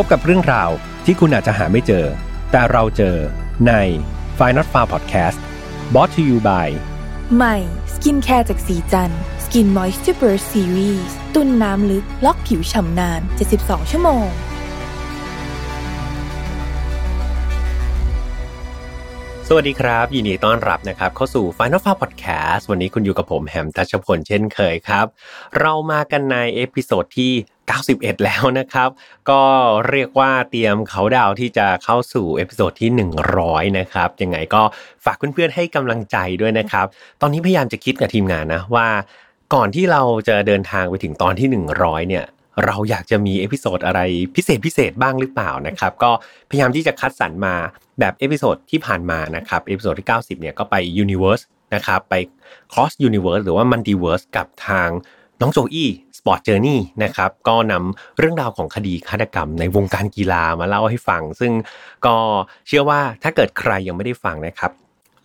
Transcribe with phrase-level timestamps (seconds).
[0.00, 0.70] พบกับเรื่องราว
[1.04, 2.06] ที่คุณอาจจะหาไม่เจอ
[2.52, 3.16] แต่เราเจอ
[3.66, 3.72] ใน
[4.38, 5.38] f i n a l f a r Podcast
[5.92, 6.68] brought to you by
[7.36, 7.56] ใหม่
[7.94, 9.10] สกินแคร์จากศรีจัน
[9.44, 13.20] ทร์ Skin Moisture Burst ซีรีส์ตุนน้ำลึก ล็อกผิวฉ่ำนาน
[13.56, 14.28] 72 ชั่วโมง
[19.48, 25.06] สวัสดีครับ ยินดีต้อนรับนะครับ เข้าสู่ Final Far Podcast วันนี้คุณอยู่กับผมแฮมทัชพลเช่นเคยครับ
[25.60, 27.32] เรามากันใน episode ที่
[27.76, 28.88] 91 แล้วนะครับ
[29.30, 29.42] ก็
[29.90, 32.90] เรียกว่าเตรียมเขาดาวที่จะเข้าสู่ episode ที่
[33.34, 34.62] 100 นะครับยังไงก็
[35.04, 36.86] ฝากเพื่อนๆให้กำลังใจด้วยนะครับ
[37.20, 38.86] ตอนนี้พยายามจะคิดกับทีมงานนะว่า
[39.54, 42.24] ก่อนที่เราจะเดินทางไปถึงตอนที่ 100 เนี่ย
[42.64, 44.00] เราอยากจะมี episode อะไร
[44.36, 46.10] พิเศษพิเศษบ้างหรือเปล่านะครับ ก็
[46.50, 47.54] พยายามที่จะคัดสรรมา
[48.00, 51.44] แบบ episode ที่ผ่านมานะครับ episode ที่ 90 เนี่ยก็ไป Universe
[51.74, 52.14] นะครับไป
[52.72, 54.88] Cross Universe หรือว่า Multiverse กับทาง
[55.40, 61.52] น้องโจอี้ Sport Journey นะครับก็นำเรื่องราวของคดีฆาตกรรมในวงการกีฬามาเล่าให้ฟัง ซึ่ง
[62.06, 62.14] ก็
[62.66, 64.72] เชื่อว่าถ้าเกิดใครยังไม่ได้ฟังนะครับ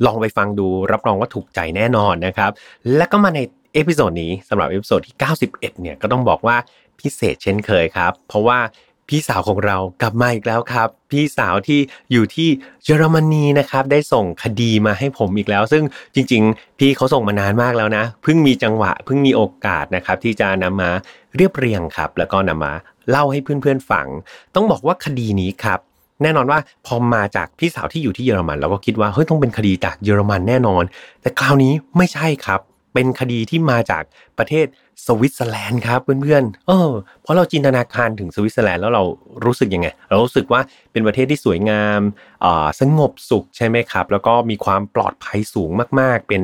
[0.05, 2.51] ลองไปฟังดูรับรองว่าถูกใจแน่นอนนะครับ
[2.95, 3.39] และก็มาใน
[3.73, 5.15] episode นี้สำหรับ episode ที่
[5.49, 6.55] 91 เนี่ยก็ต้องบอกว่า
[6.99, 8.59] พิเศษเช่นเคยครับ เพราะว่า
[9.09, 11.79] พี่สาวของเรากลับมาอีกแล้วครับ พี่สาวที่
[12.11, 12.49] อยู่ที่
[12.83, 15.83] เยอรมนีนะครับได้ส่งคดีมาให้ผมอีกแล้ว ซึ่ง
[16.15, 20.89] จริง ๆ พี่เขาส่งมานานมากแล้วนะเพิ่งมีจังหวะเพิ่งมีโอกาสนะครับ ที่จะนำมา
[21.35, 22.73] เรียบเรียงครับ แล้วก็นำมา
[23.09, 24.07] เล่าให้เพื่อนๆฟัง
[24.55, 25.79] ต้องบอกว่าคดีนี้ครับ
[26.21, 30.83] แน่นอนว่าพอมาจากพี่สาวที่อยู่ที่เยอรมันเราก็คิดว่าเฮ้ยต้องเป็นคดีจากเยอรมันแน่นอน
[31.21, 32.59] แต่คราวนี้ไม่ใช่ครับ
[32.93, 34.03] เป็นคดีที่มาจาก
[34.37, 34.65] ประเทศ
[35.05, 36.91] สวิตเซอร์แลนด์ครับเพื่อนๆเออ
[37.21, 39.03] เพราะเราจินตนาการถึงสวิตเซอร์แลนด์แล้วเรา
[39.45, 41.99] รู้สึกยังไง เรารู้สึกว่าเป็นประเทศที่สวยงาม
[42.45, 46.43] อ่าสงบสุขใช่ไหมครับ แล้วก็มีความปลอดภัยสูงมากๆ เป็น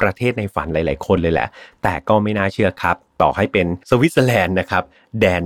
[0.00, 1.48] ประเทศในฝันหลาย ๆ คนเลยแหละ
[1.82, 4.84] แต่ก็ไม่น่าเชื่อครับ ต่อให้เป็นสวิตเซอร์แลนด์นะครับ
[5.20, 5.42] แดน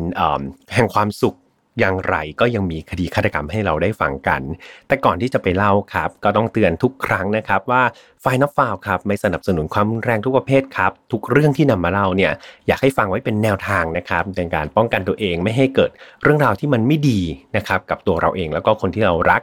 [0.74, 1.36] แห่งความสุข
[1.78, 4.42] อย่างไรก็ยังมีคดีฆาตกรรมให้เราได้ฟังกัน
[4.88, 7.82] แต่ก่อนที่จะไปเล่าครับ ก็ต้องเตือนทุกครั้งนะครับว่า
[8.20, 12.32] ไฟนอฟฟาวครับไม่สนับสนุนความรุนแรงทุกประเภทครับ ทุกเรื่องที่นำมาเล่าเนี่ย
[12.66, 15.90] อยากให้ฟังไว้เป็นแนวทางนะครับในการป้องกันตัวเองไม่ให้เกิด
[16.22, 17.20] เรื่องราวที่มันไม่ดี
[17.56, 19.42] นะครับกับตัวเราเองแล้วก็คนที่เรารัก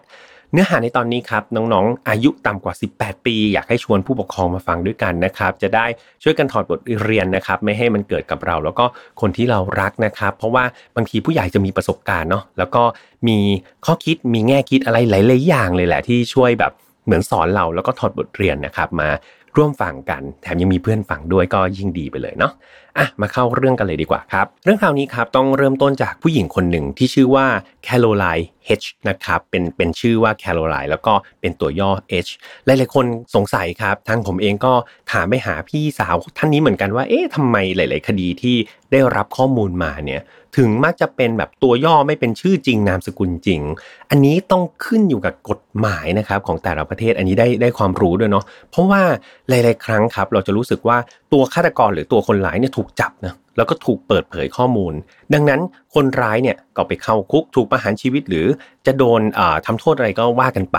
[0.54, 5.86] เนื้อหาในตอนนี้ครับน้องๆ อายุต่ำกว่า 18 ปี อยากให้ชวนผู้ปกครองมาฟังด้วยกันนะครับ จะได้
[6.24, 8.86] ช่วยกันถอดบทเรียนนะครับ ไม่ให้มันเกิดกับเรา แล้วก็
[9.22, 10.64] คนที่เรารักนะครับ เพราะว่า
[10.96, 12.84] บางทีผู้ใหญ่จะมีประสบการณ์เนาะแล้วก็
[13.28, 13.38] มี
[13.86, 16.72] ข้อคิดมีแง่คิดอะไรหลายๆอย่างเลยแหละที่ช่วยแบบ
[17.06, 19.10] เหมือนสอนเราแล้วก็ถอดบทเรียนนะครับ มา
[19.58, 22.54] ร่วมฟังกัน แถมยังมีเพื่อนฟังด้วยก็ยิ่งดีไปเลยเนาะ
[22.98, 27.46] อะมาเข้าเรื่องกันเลยดีกว่าครับ เรื่องคราวนี้ครับต้องเริ่มต้นจากผู้หญิงคนหนึ่งที่ชื่อว่า
[27.84, 31.92] แคโรไลน์เฮชนะครับเป็นเป็นชื่อว่าแคโรไลน์แล้วก็เป็นตัวย่อ
[32.26, 32.32] H
[32.66, 33.06] หลายๆคน
[33.36, 34.74] สงสัยครับทางผมเองก็
[35.12, 38.56] ถามไปหาพี่สาวท่านนี้เหมือนกันว่าเอ๊ะทำไมหลาย ๆ คดีที่
[38.92, 40.22] ได้รับข้อมูลมาเนี่ย
[40.58, 43.62] ถึงมักจะเป็นแบบตัวย่อไม่เป็นชื่อจริงนามสกุลจริง
[44.10, 49.02] อันนี้ต้องขึ้นอยู่กับกฎหมายนะครับของแต่ละประเทศอันนี้ได้ได้ความรู้ด้วยเนาะเพราะว่า
[49.50, 50.98] หลาย ๆ ครั้งครับ เราจะรู้สึกว่า
[51.34, 54.94] ตัวฆาตกรหรือตัวคนร้ายเนี่ยถูกจับนะแล้วก็ถูกเปิดเผยข้อมูล
[55.34, 55.62] ดังนั้น
[55.96, 58.46] คนร้ายเนี่ยก็ไปเข้าคุกถูกประหารชีวิตหรือ
[58.86, 59.22] จะโดน
[59.66, 60.78] ทำโทษอะไรก็ว่ากันไป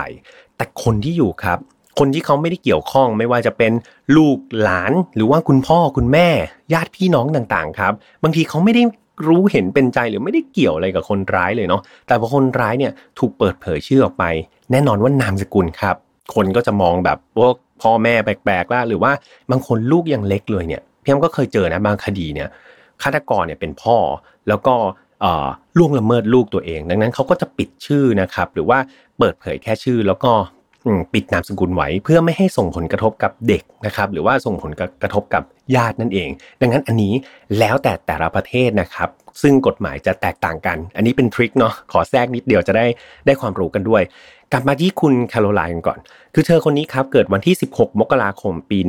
[0.57, 1.59] แต่คนที่อยู่ครับ
[1.99, 3.71] คนที่เขาไม่ได้เกี่ยวข้องไม่ว่าจะเป็น
[4.17, 6.27] ลูกหลานหรือว่าคุณพ่อคุณแม่
[6.73, 7.93] ญาติพี่น้องต่างๆ ครับ
[8.23, 8.83] บางทีเขาไม่ได้
[9.27, 14.23] รู้เห็นเป็นใจหรือไม่ได้เกี่ยวอะไรกับคนร้ายเลยเนาะแต่พอคนร้ายเนี่ยถูกเปิดเผยชื่อออกไป
[14.71, 15.95] แน่นอนว่านามสกุลครับ
[16.35, 19.11] คนก็จะมองแบบพวกพ่อแม่แปลกๆล่ะหรือว่า
[19.51, 22.49] บางคนลูกยังเล็กเลยเนี่ยพี่แอมก็เคยเจอนะบางคดีเนี่ย
[23.01, 23.97] ฆาตกรเนี่ยเป็นพ่อ
[24.47, 24.75] แล้วก็
[25.77, 28.79] ล่วงละเมิดลูกตัวเอง ดังนั้นเขาก็จะปิดชื่อนะครับหรือว่า
[29.17, 30.31] เปิดเผยแค่ชื่อแล้วก็
[31.13, 34.71] ปิดนามสกุลไว้เพื่อไม่ให้ส่งผลกระทบกับเด็กนะครับ หรือว่าส่งผล
[35.01, 35.43] กระทบกับ
[35.75, 36.29] ญาตินั่นเอง
[36.61, 37.13] ดังนั้นอันนี้
[37.59, 39.09] แล้วแต่แต่ละประเทศนะครับ
[39.41, 42.85] ซึ่งกฎหมายจะแตกต่างกัน อันนี้เป็น trick เนาะขอแทรกนิดเดียวจะได้
[43.25, 44.03] ได้ความรู้กันด้วย
[44.51, 45.99] กลับมาที่คุณแคโรไลน์ก่อน
[46.33, 48.79] คือเธอคนนี้ครับเกิดวันที่ 16 มกราคมปี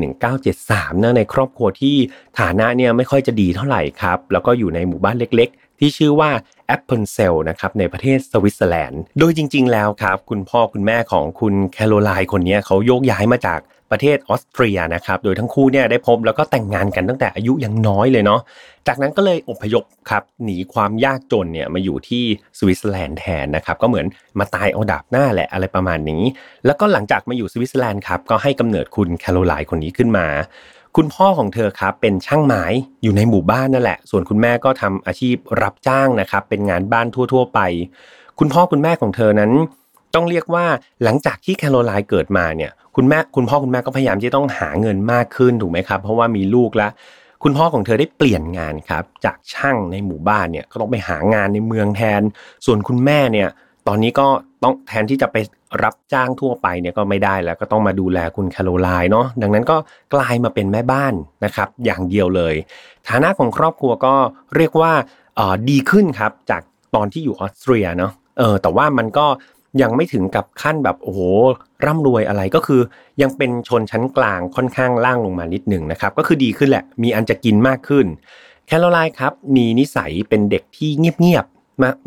[0.47, 1.97] 1973นะในครอบครัวที่
[2.41, 6.31] ฐานะเนี่ยไม่ค่อยจะดีเท่าไหร่ครับแล้วก็อยู่ในหมู่บ้านเล็ก ๆ ที่ชื่อว่า
[6.67, 13.61] แอปเปิลเซลนะครับในประเทศสวิตเซอร์แลนด์ โดยจริง ๆ แล้วครับ คุณพ่อคุณแม่ของคุณแคโรไลน์คนนี้เขาโยกย้ายมาจาก
[13.91, 18.41] ประเทศออสเตรียนะครับ โดยทั้งคู่เนี่ยได้พบแล้วก็แต่งงานกันตั้งแต่อายุยังน้อยเลยเนาะ
[18.89, 22.25] จากนั้นก็เลยอพยพครับหนีความยากจนเนี่ยมาอยู่ที่
[22.59, 24.07] สวิตเซอร์แลนด์แทนนะครับ ก็เหมือน
[24.39, 26.23] มาตายเอาดาบหน้าแหละอะไรประมาณนี้
[26.67, 30.27] แล้วก็หลังจากมาอยู่สวิตเซอร์แลนด์ครับก็ให้กำเนิดคุณแคโรไลน์คนนี้ขึ้นมา
[30.97, 32.65] คุณพ่อของเธอครับเป็นช่างไม้
[33.03, 37.61] อยู่ในหมู่บ้านนั่นแหละ ส่วนคุณแม่ก็ทำอาชีพรับจ้างนะครับ เป็นงานบ้านทั่ว ๆ ไป
[38.39, 39.53] คุณพ่อคุณแม่ของเธอนั้น
[40.15, 40.67] ต้องเรียกว่า
[41.05, 46.91] หลังจากที่แคโรไลน์เกิดมาเนี่ย คุณแม่คุณพ่อคุณแม่ก็พยายามที่ต้องหาเงินมากขึ้นถูกไหมครับ เพราะว่ามีลูกแล้ว
[47.43, 52.23] คุณพ่อของเธอได้เปลี่ยนงานครับ จากช่างในหมู่บ้านเนี่ยก็ต้องไปหางานในเมืองแทน
[52.67, 53.49] ส่วนคุณแม่เนี่ย
[53.89, 54.27] ตอนนี้ก็
[54.63, 55.37] ต้องแทนที่จะไป
[55.83, 59.77] รับจ้างทั่วไปเนี่ยก็ไม่ได้แล้วก็ต้องมาดูแลคุณแคโรไลน์เนาะดังนั้นก็
[60.15, 61.15] กลายมาเป็นแม่บ้าน
[61.45, 62.55] นะครับ อย่างเดียวเลย
[63.09, 64.15] ฐานะของครอบครัวก็
[64.57, 64.93] เรียกว่า
[65.69, 66.63] ดีขึ้นครับจาก
[66.95, 69.27] ตอนที่อยู่ออสเตรียเนาะเออแต่ว่ามันก็
[69.83, 71.21] ยังไม่ถึงกับขั้นแบบโอ้โห
[71.85, 72.81] ร่ำรวยอะไรก็คือ
[73.23, 78.07] ยังเป็นชนชั้นกลางค่อนข้างล่างลงมานิดหนึ่งนะครับ ก็คือดีขึ้นแหละ มีอันจะกินมากขึ้น
[78.67, 81.47] แคโรไลน์ครับ มีนิสัยเป็นเด็กที่เงียบ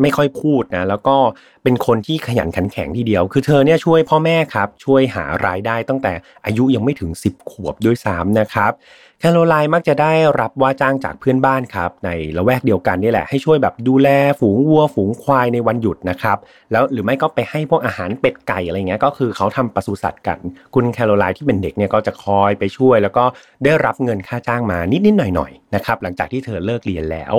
[0.02, 1.16] ไม่ค่อยพูดนะแล้วก็
[1.64, 6.14] เป็นคนที่ขยันขันแข็งทีเดียว คือเธอเนี่ยช่วยพ่อแม่ครับ ช่วยหารายได้ตั้งแต่
[6.46, 8.74] อายุยังไม่ถึง 10 ขวบด้วยซ้ำนะครับ
[9.20, 16.38] แคโรไลน์มักจะได้รับว่าจ้างจากเพื่อนบ้านครับ ในละแวกเดียวกันนี่แหละ ให้ช่วยแบบดูแลฝูงวัวฝูงควายในวันหยุดนะครับ
[16.72, 20.40] แล้วหรือไม่ก็ไปให้พวกอาหารเป็ดไก่อะไรเงี้ยก็คือเขาทำปศุสัตว์กัน
[20.74, 23.24] คุณแคโรไลน์ที่เป็นเด็กเนี่ยก็จะคอยไปช่วย แล้วก็
[23.64, 27.36] ได้รับเงินค่าจ้างมานิดๆหน่อยๆนะครับหลังจากที่เธอเลิกเรียนแล้ว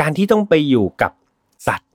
[0.00, 1.12] การที่ต้องไปอยู่กับ
[1.66, 1.88] สัตว์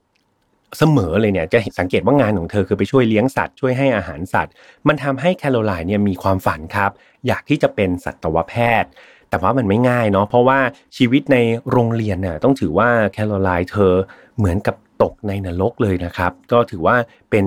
[0.78, 4.52] เสมอเลยเนี่ยจะสังเกตว่างานของเธอคือไปช่วยเลี้ยงสัตว์ช่วยให้อาหารสัตว์
[4.88, 6.90] มันทำให้แคโรไลน์เนี่ยมีความฝันครับ
[7.26, 8.90] อยากที่จะเป็นสัตวแพทย์
[9.30, 10.60] แต่ว่ามันไม่ง่ายเนาะเพราะว่า
[10.96, 11.36] ชีวิตใน
[11.70, 13.94] โรงเรียนเนี่ยต้องถือว่าแคโรไลน์เธอ
[14.38, 16.96] เหมือนกับตกในนรกเลยนะครับ ก็ถือว่า
[17.30, 17.44] เป็น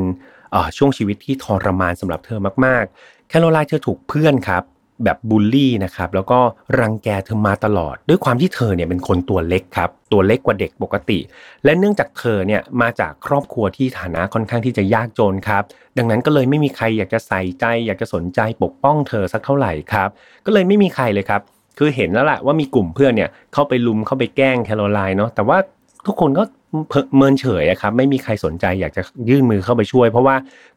[0.77, 4.63] ช่วงชีวิตที่ทรมานสำหรับเธอมากๆ แคโรไลน์เธอถูกเพื่อนครับ
[5.03, 6.39] แบบบูลลี่นะครับแล้วก็
[6.79, 11.19] รังแกเธอมาตลอด ด้วยความที่เธอเนี่ยเป็นคนตัวเล็กครับตัวเล็กกว่าเด็กปกติ
[11.63, 15.63] และเนื่องจากเธอเนี่ยมาจากครอบครัวที่ฐานะค่อนข้างที่จะยากจนครับ
[15.97, 20.09] ดังนั้นก็เลยไม่มีใครอยากจะใส่ใจ อยากจะสนใจปกป้องเธอสักเท่าไหร่ครับ
[20.45, 21.41] ก็เลยไม่มีใครเลยครับ
[21.77, 25.57] คือเห็นแล้วแหละว่ามีกลุ่มเพื่อนเนี่ยเข้าไปลุมเข้าไปแกล้งแคโรไลน์เนาะแต่ว่า
[26.07, 26.43] ทุกคนก็
[27.15, 30.35] เมินเฉยครับไม่มีใครสนใจอยากจะยื่นมือเข้าไปช่วย เพราะว่า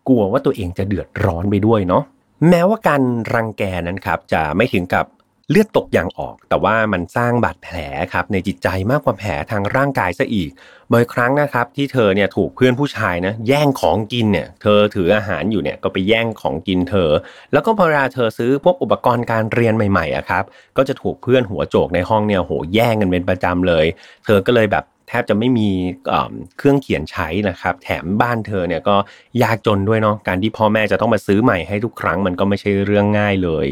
[0.09, 2.03] กลัวว่าตัวเองจะเดือดร้อนไปด้วยเนาะ
[2.49, 3.03] แม้ว่าการ
[3.35, 5.07] รังแกนั้นครับจะไม่ถึงกับ
[5.51, 7.77] เลือดตกยางออก แต่ว่ามันสร้างบาดแผล
[8.13, 10.51] ครับในจิตใจมากกว่าแผลทางร่างกายซะอีก
[10.93, 17.11] บ่อยครั้งนะครับที่เธอเนี่ยถูกเพื่อนผู้ชายนะแย่งของกินเนี่ยเธอถืออาหารอยู่เนี่ยก็ไปแย่งของกินเธอ
[17.53, 20.45] แล้วก็พอเวลาเธอซื้อพวกอุปกรณ์การเรียนใหม่ๆอะครับ
[20.77, 23.87] ก็จะถูกเพื่อนหัวโจกในห้องเนี่ยโหแย่งกันเป็นประจำเลย
[24.25, 25.69] เธอก็เลยแบบ แทบจะไม่มี
[26.57, 28.97] เครื่องเขียนใช้นะครับ แถมบ้านเธอเนี่ยก็
[29.43, 33.67] ยากจนด้วยเนาะการที่พ่อแม่จะต้องมาซื้อใหม่ให้ทุกครั้งมันก็ไม่ใช่เรื่องง่ายเลย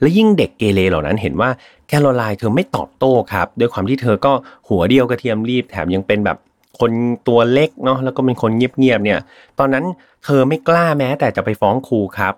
[0.00, 1.50] และยิ่งเด็กเกเรเหล่านั้นเห็นว่า
[1.88, 4.32] แคโรไลน์เธอไม่ตอบโต้ครับด้วยความที่เธอก็
[4.68, 6.38] หัวเดียวกระเทียมรีบแถมยังเป็นแบบ
[6.80, 6.90] คน
[7.28, 9.18] ตัวเล็กเนาะแล้วก็เป็นคนเงียบๆเนี่ย
[9.58, 9.84] ตอนนั้น
[10.24, 12.34] เธอไม่กล้าแม้แต่จะไปฟ้องครูครับ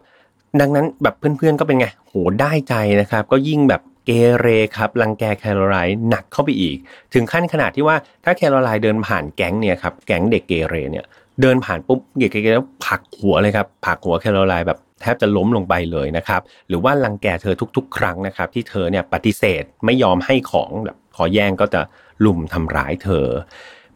[0.61, 6.77] ดังนั้นแบบเพื่อนๆก็เป็นไงโหได้ใจนะครับ ก็ยิ่งแบบ เกเรครับรังแกแคโรไลน์หนักเข้าไปอีก
[7.15, 11.05] ถึงขั้นขนาดที่ว่าถ้าแคโรไลน์เดินผ่านแก๊งเนี่ยครับแก๊งเด็กเกเรเนี่ย
[11.41, 21.81] เดินผ่านปุ๊บเด็กเกเรผลักหัวเลยครับผักหัวแคโรไลน์แบบแทบจะล้มลงไปเลยนะครับ หรือว่ารังแกเธอทุกๆ ครั้งนะครับ ที่เธอเนี่ยปฏิเสธไม่ยอมให้ของแบบพอแย่งก็จะ
[22.25, 23.27] ลุมทำร้ายเธอ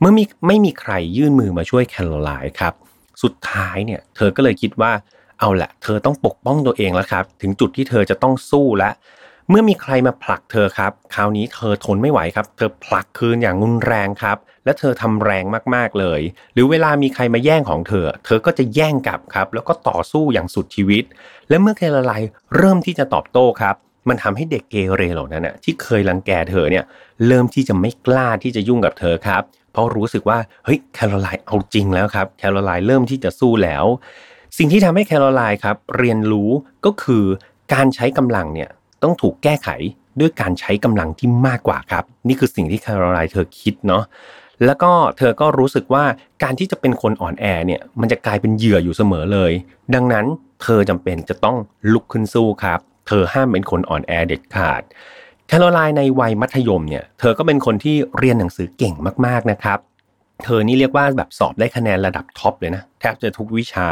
[0.00, 2.74] เมื่อมีไม่มีใครยื่นมือมาช่วยแคโรไลน์ครับ
[3.22, 4.92] สุดท้ายเนี่ยเธอก็เลยคิดว่า
[5.40, 8.90] เอาละเธอต้องปกป้องตัวเองแล้วครับ ถึงจุดที่เธอจะต้องสู้และ
[9.50, 15.44] เมื่อมีใครมาผลักเธอครับ คราวนี้เธอทนไม่ไหวครับ เธอผลักคืนอย่างรุนแรงครับ และเธอทำแรง
[15.74, 16.20] มากๆเลย
[16.52, 21.04] หรือเวลามีใครมาแย่งของเธอ เธอก็จะแย่งกลับครับ แล้วก็ต่อสู้อย่างสุดชีวิต
[21.48, 22.12] และเมื่อแคลไล
[22.56, 23.74] เริ่มที่จะตอบโต้ครับ
[24.08, 26.84] มันทำให้เด็กเกเรเหล่านั้นน่ะที่เคยรังแกเธอเนี่ย
[27.26, 29.42] เริ่มที่จะไม่กล้าที่จะยุ่งกับเธอครับ
[29.72, 33.84] เพราะรู้สึกว่าเฮ้ยแคโรไลน์เอาจริงแล้วครับแคโรไลน์เริ่มที่จะสู้แล้ว
[34.58, 36.50] สิ่งที่ทำให้แคโรไลน์ครับเรียนรู้
[36.84, 37.24] ก็คือ
[37.72, 38.70] การใช้กำลังเนี่ย
[39.02, 39.68] ต้องถูกแก้ไข
[40.20, 44.04] ด้วยการใช้กำลังที่มากกว่าครับ นี่คือสิ่งที่แคโรไลน์เธอคิดเนาะ
[44.66, 46.04] แล้วก็เธอก็รู้สึกว่า
[46.42, 49.52] การที่จะเป็นคนอ่อนแอเนี่ยมันจะกลายเป็นเหยื่ออยู่เสมอเลย
[49.94, 50.26] ดังนั้น
[50.62, 51.56] เธอจำเป็นจะต้อง
[51.92, 54.82] ลุกขึ้นสู้ครับ เธอห้ามเป็นคนอ่อนแอเด็ดขาด
[55.48, 58.94] แคโรไลน์ในวัยมัธยมเนี่ยเธอก็เป็นคนที่เรียนหนังสือเก่ง
[59.26, 59.78] มากๆนะครับ
[60.44, 63.88] เธอนี่เรียกว่าแบบสอบได้คะแนนระดับท็อปเลยนะแทบจะทุกวิชา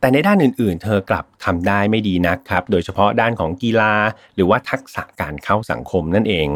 [0.00, 3.94] แต่ในด้านอื่นๆ เธอกลับทำได้ไม่ดีนักครับ โดยเฉพาะด้านของกีฬา
[4.34, 6.48] หรือว่าทักษะการเข้าสังคมนั่นเอง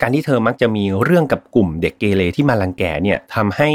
[0.00, 3.68] การที่เธอมักจะมีเรื่องกับกลุ่มเด็กเกเรที่มาลังแกเนี่ยทำให้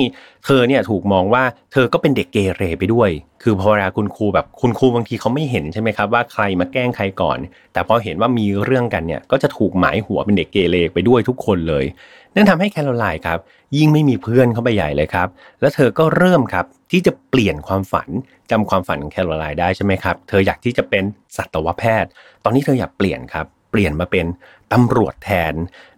[0.46, 3.10] เธอเนี่ยถูกมองว่าเธอก็เป็นเด็กเกเรไปด้วย
[3.42, 7.38] คือพอเวลาคุณครูแบบคุณครูบางทีเขาไม่เห็นใช่ไหมครับว่าใครมาแกล้งใครก่อน
[7.74, 11.86] แต่พอเห็นว่ามีเรื่องกันเนี่ยก็จะถูกหมายหัวเป็นเด็กเกเรไปด้วยทุกคนเลย
[12.36, 13.40] นั่นทำให้แคโรไลน์ครับ
[13.78, 15.28] ยิ่งไม่มีเพื่อนเข้าไปใหญ่เลยครับ
[15.62, 18.10] แล้วเธอก็เริ่มครับที่จะเปลี่ยนความฝัน
[18.52, 21.04] จำความฝันของแคโรไลน์ได้ใช่ไหมครับ เธออยากที่จะเป็น
[21.38, 22.10] สัตวแพทย์
[22.44, 24.26] ตอนนี้เธออยากเปลี่ยนครับเปลี่ยนมาเป็น
[24.74, 25.54] ตำรวจแทน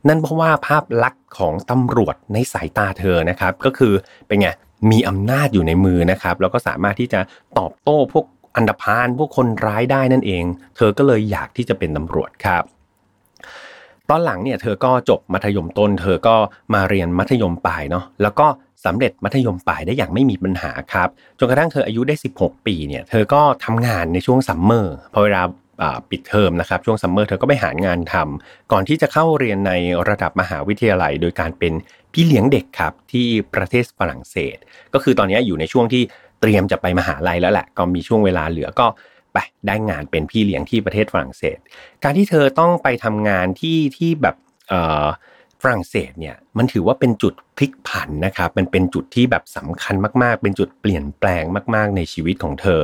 [0.08, 3.94] นั่นเพราะว่าภาพลักษณ์ของตำรวจในสายตาเธอนะครับ ก็คือ
[4.28, 4.48] เป็นไง
[4.92, 7.20] มีอำนาจอยู่ในมือนะครับ แล้วก็สามารถที่จะ
[7.60, 8.26] ตอบโต้พวก
[8.56, 10.44] อันดพานพวกคนร้ายได้นั่นเอง
[10.78, 12.64] เธอก็เลยอยากที่จะเป็นตำรวจครับ
[14.10, 16.36] ตอนหลังเนี่ยเธอก็จบมัธยมต้น เธอก็
[16.74, 18.48] มาเรียนมัธยมปลายเนาะแล้วก็
[18.86, 21.10] สำเร็จมัธยมปลายได้อย่างไม่มีปัญหาครับ
[21.40, 25.42] จนกระทั่งเธออายุได้ 16 ปีเนี่ยเธอก็ทำงานในช่วงซัมเมอร์พอเวลา
[26.10, 29.74] ปิดเทอมนะครับ ช่วง summer เธอก็ไปหางานทำก่อนที่จะเข้าเรียนใน
[30.10, 31.74] ระดับมหาวิทยาลัย โดยการเป็น
[32.14, 34.58] พี่เลี้ยงเด็กครับที่ประเทศฝรั่งเศส
[34.94, 36.04] ก็คือตอนนี้อยู่ในช่วงที่
[36.42, 38.88] เตรียมจะไปมหาลัยแล้วแหละ ก็มีช่วงเวลาเหลือก็
[39.34, 39.38] ไป
[39.68, 41.58] ได้งานเป็นพี่เลี้ยงที่ประเทศฝรั่งเศส
[42.04, 44.36] การที่เธอต้องไปทำงานที่ที่แบบ
[45.64, 51.44] ฝรั่งเศสเนี่ยมันถือว่าเป็นจุดพลิกผันนะครับมันเป็นจุดที่แบบสำคัญมากๆ เป็นจุดเปลี่ยนแปลง
[51.76, 52.84] มาก ๆ ในชีวิตของเธอ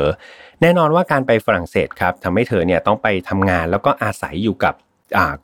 [0.62, 4.76] แน่นอนว่าการไปฝรั่งเศสครับทำให้เธอเนี่ยต้องไปทำงานแล้วก็อาศัยอยู่กับ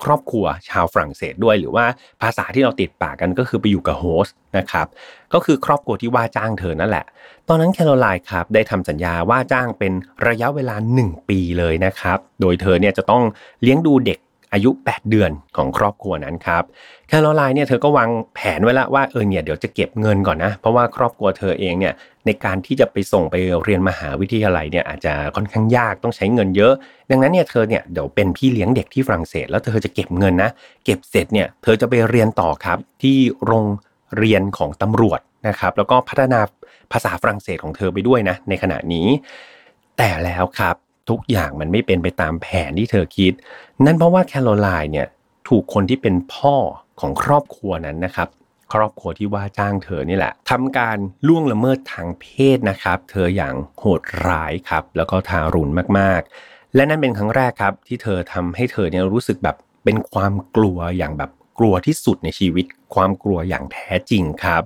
[0.03, 1.85] ครอบครัวชาวฝรั่งเศสด้วยหรือว่า
[2.21, 4.87] ภาษาที่เราติดปากกันก็คือไปอยู่กับ host นะครับ
[5.33, 7.05] ก็คือครอบครัวที่ว่าจ้างเธอนั่นแหละ
[7.47, 9.93] ตอนนั้นแคโรไลน์ครับได้ทำสัญญาว่าจ้างเป็น
[10.27, 13.23] ระยะเวลา 1 ปีเลยนะครับ โดยเธอเนี่ยจะต้อง
[13.61, 14.19] เลี้ยงดูเด็ก
[14.53, 16.63] อายุ 8 เดือนของครอบครัวนั้นครับ
[17.07, 21.93] แคโรไลน์เนี่ยเธอก็วางแผนไว้แล้วว่าเออเนี่ยเดี๋ยวจะเก็บเงินก่อนนะ เพราะว่าครอบครัวเธอเองเนี่ย
[22.25, 26.73] ในการที่จะไปส่งไปเรียนมหาวิทยาลัยเนี่ยอาจจะค่อนข้างยากต้องใช้เงินเยอะ
[27.09, 30.51] ดังนั้นเนี่ยเธอเนี่ยเดี๋ยวเป็นพี่เลี้ยงเด็กที่ฝรั่งเศส แล้วเธอจะเก็บเงินนะ
[30.85, 33.65] เก็บเสร็จเนี่ยเธอจะไปเรียนต่อครับที่โรง
[34.17, 36.39] เรียนของตำรวจนะครับ แล้วก็พัฒนา
[36.91, 39.07] ภาษาฝรั่งเศสของเธอไปด้วยนะในขณะนี้
[39.97, 40.75] แต่แล้วครับ
[41.09, 43.33] ทุกอย่างมันไม่เป็นไปตามแผนที่เธอคิด
[43.85, 45.07] นั่นเพราะว่าแคโรไลน์เนี่ย
[45.47, 46.55] ถูกคนที่เป็นพ่อ
[46.99, 48.29] ของครอบครัวนั้นนะครับ
[48.73, 50.97] ครอบครัวที่ว่าจ้างเธอนี่แหละทำการ
[51.27, 52.25] ล่วงละเมิดทางเพ
[52.55, 64.63] ศนะครับ เธออย่างโหดร้ายครับ แล้วก็ทารุณมากๆ และนั่นเป็นครั้งแรกครับ ที่เธอทำให้เธอเนี่ยรู้สึกแบบเป็นความกลัวอย่างแบบกลัวที่สุดในชีวิต ความกลัวอย่างแท้จริงครับ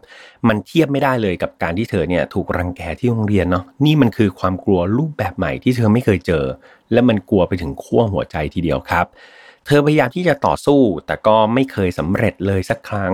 [0.48, 6.45] มันเทียบไม่ได้เลยกับการที่เธอเนี่ยถูกรังแกที่โรงเรียนเนาะนี่มันคือความกลัวรูปแบบใหม่ที่เธอไม่เคยเจอ
[6.91, 9.05] และมันกลัวไปถึงขั้วหัวใจทีเดียวครับ
[9.71, 13.13] เธอพยายามที่จะต่อสู้ แต่ก็ไม่เคยสำเร็จเลยสักครั้ง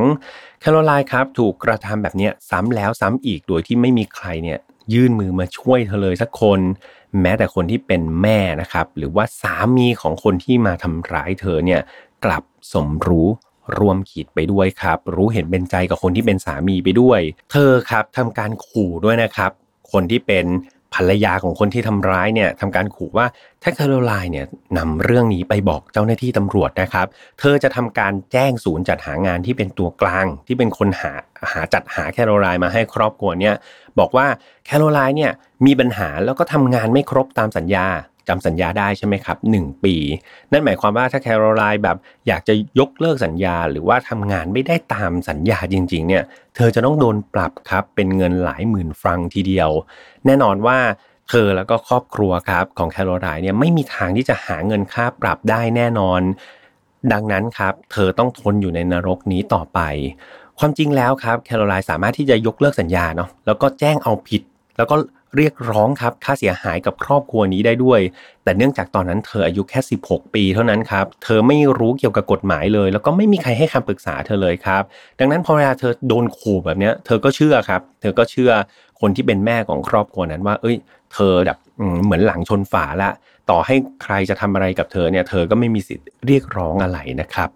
[0.59, 4.59] แคโรไลน์ครับถูกกระทำแบบนี้ซ้ำแล้วซ้ำอีกโดยที่ไม่มีใครเนี่ย
[4.93, 6.59] ยื่นมือมาช่วยเธอเลยสักคน
[7.21, 11.81] แม้แต่คนที่เป็นแม่นะครับ หรือว่าสามีของคนที่มาทำร้ายเธอเนี่ย
[12.25, 12.43] กลับ
[12.73, 13.27] สมรู้
[13.77, 17.19] ร่วมขีดไปด้วยครับ รู้เห็นเป็นใจกับคนที่เป็นสามีไปด้วย
[17.51, 19.51] เธอครับทำการขู่ด้วยนะครับ
[19.91, 20.45] คนที่เป็น
[20.95, 23.25] ภรรยาของคนที่ทำร้ายเนี่ยทำการขู่ว่า
[23.63, 24.45] ถ้าแคโรไลน์เนี่ย
[24.77, 27.07] นำเรื่องนี้ไปบอกเจ้าหน้าที่ตำรวจนะครับ
[27.39, 31.13] เธอจะทำการแจ้งศูนย์จัดหางานที่เป็นตัวกลาง ที่เป็นคนหา
[31.51, 33.55] หาจัดหาแคโรไลน์มาให้ครอบครัวเนี่ย
[33.99, 34.27] บอกว่า
[34.65, 35.31] แคโรไลน์เนี่ย
[35.65, 37.87] มีปัญหาแล้วก็ทำงานไม่ครบตามสัญญา
[38.29, 39.95] จำสัญญาได้ใช่ไหมครับ 1 ปี
[40.51, 46.23] นั่นหมายความว่าถ้าแคโรไลน์แบบอยากจะยกเลิกสัญญา หรือว่าทำงานไม่ได้ตามสัญญาจริงๆเนี่ย
[46.55, 49.69] เธอจะต้องโดนปรับครับ เป็นเงินหลายหมื่นฟรังทีเดียว
[50.25, 50.77] แน่นอนว่า
[51.29, 56.21] เธอแล้วก็ครอบครัวครับของแคโรไลน์เนี่ยไม่มีทางที่จะหาเงินค่าปรับได้แน่นอน
[57.13, 59.79] ดังนั้นครับ เธอต้องทนอยู่ในนรกนี้ต่อไป
[60.59, 64.41] ความจริงแล้วครับแคโรไลน์สามารถที่จะยกเลิกสัญญาเนาะแล้วก็แจ้งเอาผิด
[64.77, 64.95] แล้วก็
[65.37, 67.99] เรียกร้องครับค่าเสียหายกับครอบครัวนี้ได้ด้วย
[68.43, 74.83] แต่เนื่องจากตอนนั้นเธออายุแค่ 16 ปีเท่านั้นครับ เธอไม่รู้เกี่ยวกับกฎหมายเลย แล้วก็ไม่มีใครให้คำปรึกษาเธอเลยครับ
[75.19, 78.51] ดังนั้นพอเวลาเธอโดนขู่แบบนี้เธอก็เชื่อครับ เธอก็เชื่อ
[79.01, 80.75] คนที่เป็นแม่ของครอบครัวนั้นว่า เอ้ย
[81.13, 81.57] เธอแบบ
[82.03, 83.11] เหมือนหลังชนฝาละ
[83.49, 87.49] ต่อให้ใครจะทำอะไรกับเธอเนี่ย เธอก็ไม่มีสิทธิ์เรียกร้องอะไรนะครับ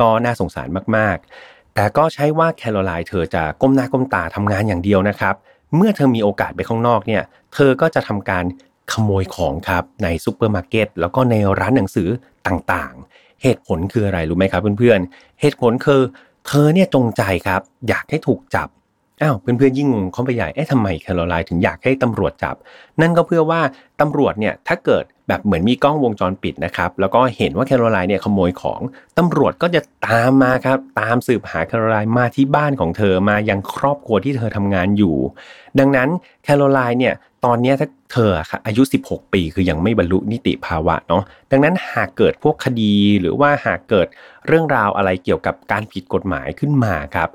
[0.00, 5.34] ก็น่าสงสารมากๆ แต่ก็ใช่ว่าแคโรไลน์เธอจะก้มหน้าก้มตาทำงานอย่างเดียวนะครับ
[5.76, 7.22] เมื่อเธอมีโอกาสไปข้างนอกเนี่ย
[7.54, 8.44] เธอก็จะทำการ
[8.92, 12.08] ขโมยของครับในซูเปอร์มาร์เก็ตแล้วก็ในร้านหนังสือ
[12.46, 16.00] ต่างๆ เหตุผลคืออะไรรู้ไหมครับเพื่อนๆ เหตุผลคือ
[16.46, 18.68] เธอเนี่ยจงใจครับ อยากให้ถูกจับ
[19.22, 22.56] อ้าวเพื่อนๆยิ่งงงเข้าไปใหญ่เอ๊ะทำไมแคโรไลน์ถึงอยากให้ตำรวจจับ
[23.00, 23.60] นั่นก็เพื่อว่า
[24.00, 28.80] ตำรวจเนี่ยถ้าเกิด แบบเหมือนมีกล้องวงจรปิดนะครับ แล้วก็เห็นว่าแคโรไลน์เนี่ยขโมยของ
[29.18, 35.16] ตำรวจก็จะตามมาครับ ตามสืบหาแคโรไลน์มาที่บ้านของเธอมายังครอบครัวที่เธอทำงานอยู่
[35.78, 36.08] ดังนั้น
[36.44, 44.06] แคโรไลน์เนี่ยตอนนี้ถ้าเธอค่ะอายุ 16 ปีคือยังไม่บรรลุนิติภาวะเนาะดังนั้นหากเกิดพวกคดีหรือว่าหากเกิด
[44.46, 47.28] เรื่องราวอะไรเกี่ยวกับการผิดกฎหมายขึ้นมาครับ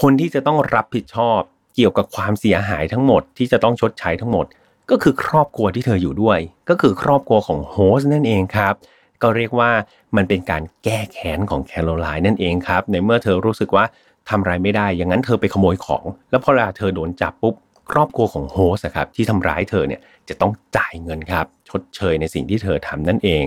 [0.00, 1.40] คนที่จะต้องรับผิดชอบ
[1.76, 4.46] เกี่ยวกับความเสียหายทั้งหมดที่จะต้องชดใช้ทั้งหมด
[4.90, 8.74] ก็คือครอบครัวที่เธออยู่ด้วย ก็คือครอบครัวของโฮสนั่นเองครับ
[9.22, 9.70] ก็เรียกว่า
[10.16, 13.84] มันเป็นการแก้แค้นของแคโรไลน์นั่นเองครับ ในเมื่อเธอรู้สึกว่า
[14.28, 17.54] ทำไรไม่ได้ อย่างนั้นเธอไปขโมยของ แล้วพอเวลาเธอโดนจับปุ๊บ
[17.92, 23.46] ครอบครัวของโฮสครับที่ทำร้ายเธอเนี่ยจะต้องจ่ายเงินครับ ชดเชยในสิ่งที่เธอทำนั่นเอง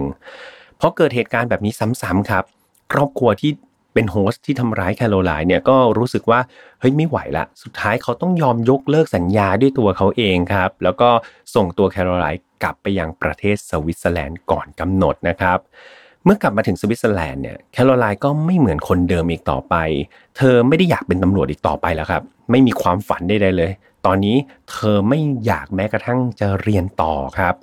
[0.78, 2.44] เพราะเกิดเหตุการณ์แบบนี้ซ้ำๆครับ
[2.94, 3.52] ครอบครัวที่
[3.94, 6.40] เป็น host ที่ทำร้ายแคโรไลน์เนี่ยก็รู้สึกว่า
[6.80, 11.10] เฮ้ยไม่ไหวละสุดท้ายเขาต้องยอมยกเลิกสัญญาด้วยตัวเขาเองครับ แล้วก็
[11.56, 15.60] ส่งตัวแคโรไลน์กลับไปยังประเทศสวิตเซอร์แลนด์ก่อนกำหนดนะครับ
[16.26, 19.76] เมื่อกลับมาถึงสวิตเซอร์แลนด์เนี่ยแคโรไลน์ก็ไม่เหมือนคนเดิมอีกต่อไป
[20.38, 23.72] เธอไม่ได้อยากเป็นตำรวจอีกต่อไปแล้วครับ ไม่มีความฝันใดๆเลย
[24.06, 24.38] ตอนนี้
[24.72, 27.56] เธอไม่อยากแม้กระทั่งจะเรียนต่อครับ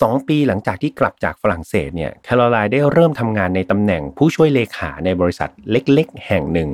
[0.00, 6.68] สองปีหลังจากที่กลับจากฝรั่งเศสเนี่ยแคโรไลน์ได้เริ่มทำงานในตำแหน่งผู้ช่วยเลขาในบริษัทเล็กๆ แห่งหนึ่ง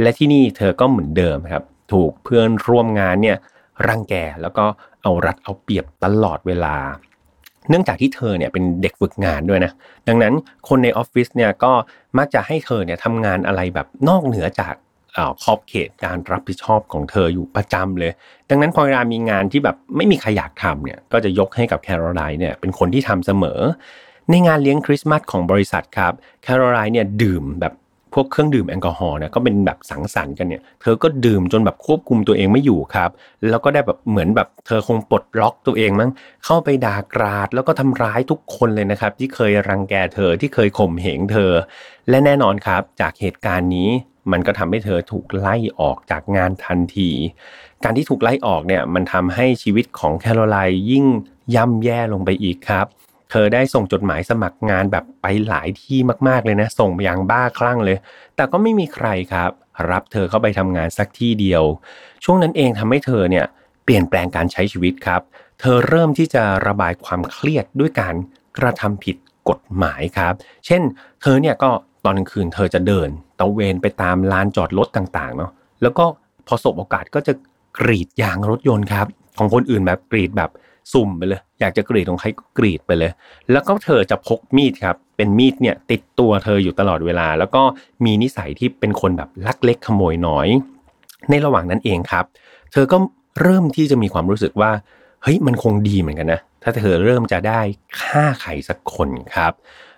[0.00, 3.36] และที่นี่เธอก็เหมือนเดิมครับ ถูกเพื่อนร่วมงานเนี่ย
[3.86, 4.64] รังแกแล้วก็
[5.02, 6.76] เอารัดเอาเปรียบตลอดเวลา
[7.68, 9.72] เนื่องจากที่เธอเนี่ยเป็นเด็กฝึกงานด้วยนะ
[10.08, 10.34] ดังนั้น
[10.68, 11.72] คนในออฟฟิศเนี่ยก็
[12.18, 14.74] มักจะให้เธอเนี่ยทำงานอะไรแบบนอกเหนือจาก
[15.42, 18.12] ขอบเขตการรับผิดชอบของเธออยู่ประจำเลย
[18.50, 23.60] ดังนั้นพอเวลามีงานที่แบบไม่มีใครอยากทำเนี่ยก็จะยกให้กับแคโรไลน์เนี่ยเป็นคนที่ทำเสมอ
[24.30, 26.12] ในงานเลี้ยงคริสต์มาสของบริษัทครับ
[26.42, 27.74] แคโรไลน์เนี่ยดื่มแบบ
[28.14, 33.10] พวกเครื่องดื่มแอลกอฮอล์เนี่ยก็เป็นแบบสังสรรค์กันเนี่ยเธอก็ดื่มจนแบบควบคุมตัวเองไม่อยู่ครับ
[33.48, 36.10] แล้วก็ได้แบบเหมือนแบบเธอคงปลดล็อกตัวเองมั้ง
[36.44, 41.52] เข้าไปด่ากราด แล้วก็ทำร้ายทุกคนเลยนะครับ ที่เคยรังแกเธอที่เคยข่มเหงเธอ
[42.08, 43.90] และแน่นอนครับ จากเหตุการณ์นี้
[44.32, 47.10] มันก็ทำให้เธอถูกไล่ออกจากงานทันที
[47.84, 51.06] การที่ถูกไล่ออกเนี่ยมันทำให้ชีวิตของแคโรไลน์ยิ่ง
[51.54, 52.86] ย่ำแย่ลงไปอีกครับ
[53.30, 57.98] เธอได้ส่งจดหมายสมัครงานแบบไปหลายที่มากๆเลยนะ ส่งไปอย่างบ้าคลั่งเลย
[58.36, 59.50] แต่ก็ไม่มีใครครับ
[59.90, 61.62] รับเธอเข้าไปทำงานสักที่เดียว
[62.24, 63.46] ช่วงนั้นเองทำให้เธอเนี่ย
[63.84, 65.20] เปลี่ยนแปลงการใช้ชีวิตครับ
[65.60, 68.14] เธอเริ่มที่จะระบายความเครียดด้วยการ
[68.58, 69.16] กระทำผิด
[69.48, 70.34] กฎหมายครับ
[70.66, 70.82] เช่น
[71.22, 71.70] เธอเนี่ยก็
[72.04, 73.08] ตอนกลางคืนเธอจะเดิน
[73.40, 75.50] ตะเวนไปตามลานจอดรถต่างๆเนาะ
[75.82, 76.04] แล้วก็
[76.46, 77.32] พอสบโอกาสก็จะ
[77.78, 79.06] กรีดยางรถยนต์ครับ
[79.38, 80.50] ของคนอื่นแบบกรีดแบบ
[80.92, 83.12] สุ่มไปเลย อยากจะกรีดของใครก็กรีดไปเลย
[83.52, 87.62] แล้วก็เธอจะพกมีดครับ เป็นมีดเนี่ยติดตัวเธออยู่ตลอดเวลา แล้วก็
[88.04, 90.48] มีนิสัยที่เป็นคนแบบลักเล็กขโมยน้อย
[91.30, 92.24] ในระหว่างนั้นเองครับ
[92.72, 92.96] เธอก็
[93.42, 94.70] เริ่มที่จะมีความรู้สึกว่า
[95.22, 97.60] เฮ้ยมันคงดีเหมือนกันนะ ถ้าเธอเริ่มจะได้
[98.00, 99.52] ฆ่าใครสักคนครับ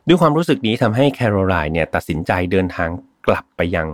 [0.09, 2.88] ด้วยความรู้สึกนี้ทำให้แคโรไลน์เนี่ยตัดสินใจเดินทาง
[3.26, 3.88] กลับไปยัง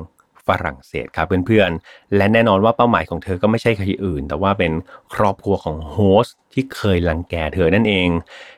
[0.46, 4.72] ฝรั่งเศสครับเพื่อนๆ และแน่นอนว่าเป้าหมายของเธอก็ไม่ใช่ใครอื่น แต่ว่าเป็น
[5.14, 8.08] ครอบครัวของโฮสที่เคยลังแกเธอนั่นเอง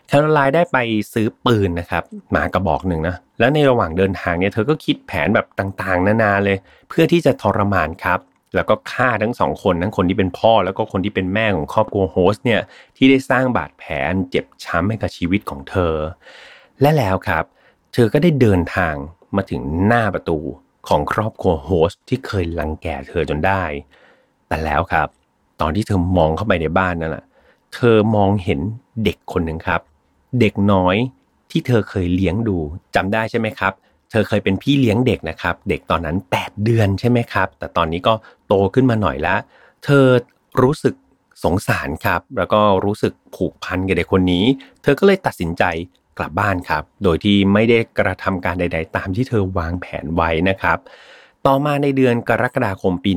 [0.08, 0.78] แคโรไลน์ได้ไป
[1.12, 2.02] ซื้อปืนนะครับ
[2.34, 6.56] มากระบอกหนึ่งนะ และในระหว่างเดินทางเนี่ยเธอก็คิดแผนแบบต่างๆ นานาเลย
[6.88, 8.20] เพื่อที่จะทรมานครับ
[8.54, 12.60] แล้วก็ฆ่าทั้งสองคนทั้งคนที่เป็นพ่อแล้วก็คนที่เป็นแม่ของครอบครัวโฮสเนี่ย
[12.96, 13.92] ที่ได้สร้างบาดแผล
[14.30, 15.94] เจ็บช้ำให้กับชีวิตของเธอ
[16.82, 17.44] และแล้วครับ
[17.92, 18.94] เธอก็ได้เดินทาง
[19.36, 20.38] มาถึงหน้าประตู
[20.88, 23.62] ของครอบครัวโฮสที่เคยลังแกเธอจนได้
[24.48, 25.08] แต่แล้วครับ
[25.60, 27.24] ตอนที่เธอมองเข้าไปในบ้านนั่นแหละ
[27.74, 28.60] เธอมองเห็น
[29.04, 29.80] เด็กคนหนึ่งครับ
[30.40, 30.96] เด็กน้อย
[31.50, 32.56] ที่เธอเคยเลี้ยงดู
[32.94, 33.72] จำได้ใช่ไหมครับ
[34.10, 38.14] เธอเคยเป็นพี่เลี้ยงเด็กนะครับ เด็กตอนนั้น 8 เดือนใช่ไหมครับ แต่ตอนนี้ก็
[38.46, 39.38] โตขึ้นมาหน่อยแล้ว
[39.84, 40.06] เธอ
[40.62, 40.94] รู้สึก
[41.44, 44.44] สงสารครับ แล้วก็รู้สึกผูกพันกับเด็กคนนี้
[44.82, 45.64] เธอก็เลยตัดสินใจ
[46.20, 50.78] กลับบ้านครับ โดยที่ไม่ได้กระทำการใด ๆ ตามที่เธอวางแผนไว้นะครับ
[51.46, 53.12] ต่อมาในเดือนกรกฎาคมปี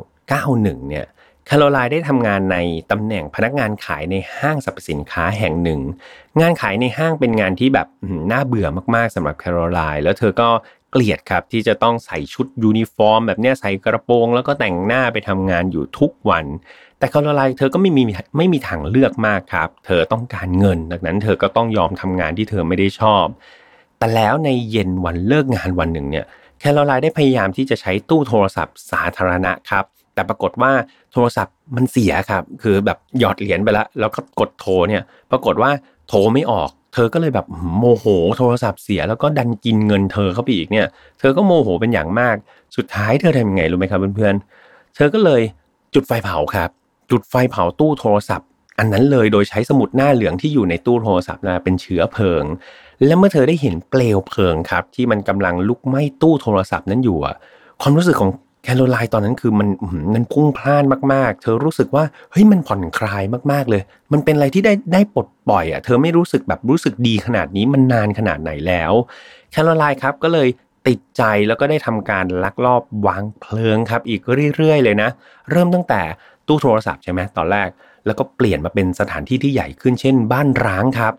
[0.00, 1.06] 1991 เนี่ย
[1.46, 2.56] แคโรไลน์ได้ทำงานใน
[2.90, 5.80] ตำแหน่งพนักงานขายในห้างสรรพสินค้าแห่งหนึ่ง
[6.40, 7.88] งานขายในห้างเป็นงานที่แบบ
[8.32, 10.48] น่าเบื่อมากๆสำหรับแคโรไลน์แล้วเธอก็
[10.90, 16.44] เกลียดครับที่จะต้องใส่ชุดยูนิฟอร์ม แบบนี้ใส่กระโปรง แล้วก็แต่งหน้าไปทำงานอยู่ทุกวัน
[17.02, 18.02] แต่แคโรไลน์เธอก็ไม่มี
[18.38, 23.24] ไม่มีทางเลือกมากครับ เธอต้องการเงิน ดังนั้นเธอก็ต้องยอมทำงานที่เธอไม่ได้ชอบ
[23.98, 26.24] แต่แล้วในเย็นวันเลิกงานวันหนึ่งเนี่ย
[26.58, 29.84] แคโรไลน์ได้พยายามที่จะใช้ตู้โทรศัพท์สาธารณะครับ
[30.14, 30.72] แต่ปรากฏว่า
[31.12, 35.70] โทรศัพท์มันเสียครับ คือแบบหยอดเหรียญไปแล้ว แล้วก็กดโทรเนี่ย ปรากฏว่า
[36.08, 37.46] โทรไม่ออก เธอก็เลยแบบ
[37.78, 38.06] โมโห
[38.38, 40.86] โทรศัพท์เสียแล้วก็ดันกินเงินเธอเข้าไปอีกเนี่ย
[41.18, 42.36] เธอก็โมโหเป็นอย่างมาก
[42.76, 45.42] สุดท้ายเธอทำยังไงรู้ไหมครับเพื่อนๆ เธอก็เลย
[45.94, 46.70] จุดไฟเผาครับ
[47.10, 52.44] จุดไฟเผาตู้โทรศัพท์ อันนั้นเลยโดยใช้สมุดหน้าเหลืองที่อยู่ในตู้โทรศัพท์นะเป็นเชื้อเพลิง
[53.06, 57.18] และเมื่อเธอได้เห็นเปลวเพลิงครับ ที่มันกำลังลุกไหม้ตู้โทรศัพท์นั้นอยู่
[57.80, 58.30] ความรู้สึกของ
[58.64, 59.68] แคโรไลน์ตอนนั้นคือมัน
[60.14, 68.92] มันพุ่งพล่านมากๆ เธอรู้สึกว่าเฮ้ยมันผ่อนคลายมากๆเลย มันเป็นอะไรที่ได้ได้ปลดปล่อยอะเธอไม่รู้สึกแบบรู้สึกดีขนาดนี้มันนานขนาดไหนแล้ว
[69.52, 70.48] แคโรไลน์ครับก็เลย
[70.88, 74.20] ติดใจแล้วก็ได้ทำการลักลอบวางเพลิงครับ อีก
[74.56, 75.10] เรื่อยๆเลยนะ
[75.50, 76.02] เริ่มตั้งแต่
[76.52, 77.68] ตู้โทรศัพท์ใช่ไหมตอนแรก
[78.06, 81.14] แล้วก็เปลี่ยนมาเป็นสถานที่ที่ใหญ่ขึ้นเช่น บ้านร้างครับ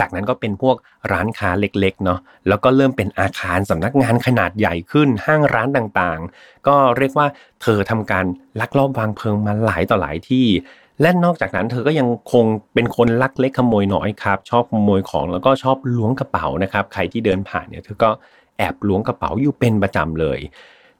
[0.00, 0.76] จากนั้นก็เป็นพวก
[1.12, 7.26] ร้านค้าเล็กๆเนาะแล้วก็เริ่มเป็นอาคารสำนักงานขนาดใหญ่ขึ้นห้างร้านต่างๆ ก็เรียกว่า
[7.62, 8.24] เธอทำการ
[8.60, 10.46] ลักลอบวางเพลิงมาหลายต่อหลายที่
[11.00, 18.10] และนอกจากนั้นเธอก็ยังคงเป็นคนลักเล็กขโมยน้อยครับ ชอบขโมยของแล้วก็ชอบล้วงกระเป๋านะครับ ใครที่เดินผ่านเนี่ยเธอก็
[18.58, 20.38] แอบล้วงกระเป๋าอยู่เป็นประจำเลย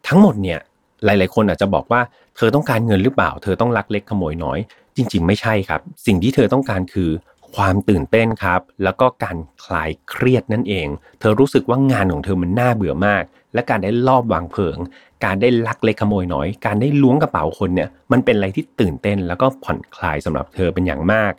[0.07, 0.61] ทั้งหมดเนี่ย
[1.05, 2.01] หลาย ๆ คนอาจจะบอกว่า
[2.37, 4.59] เธอต้องการเงินหรือเปล่า เธอต้องลักเล็กขโมยน้อย
[4.97, 7.11] จริง ๆ ไม่ใช่ครับ สิ่งที่เธอต้องการคือ
[7.57, 10.89] ความตื่นเต้นครับ แล้วก็การคลายเครียดนั่นเอง
[11.21, 14.77] เธอรู้สึกว่างานของเธอมันน่าเบื่อมาก และการได้ลอบวางเพลิง
[15.25, 21.33] การได้ลักเล็กขโมยน้อย การได้ล้วงกระเป๋าคนเนี่ย มันเป็นอะไรที่ตื่นเต้นแล้วก็ผ่อนคลายสำหรับเธอเป็นอย่างมาก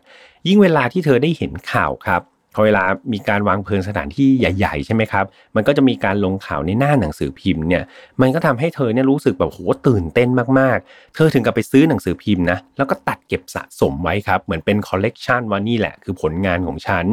[0.47, 2.21] ยิ่งเวลาที่เธอได้เห็นข่าวครับ
[2.55, 7.83] พอเวลามีการวางเพลิงสถานที่ใหญ่ ๆ ใช่ไหมครับ มันก็จะมีการลงข่าวในหน้าหนังสือพิมพ์เนี่ย
[8.21, 17.05] มันก็ทำให้เธอเนี่ยรู้สึกแบบโหตื่นเต้นมากๆ เธอถึงกับไปซื้อหนังสือพิมพ์นะ แล้วก็ตัดเก็บสะสมไว้ครับ เหมือนเป็นคอลเลกชันว่านี่แหละคือผลงานของฉัน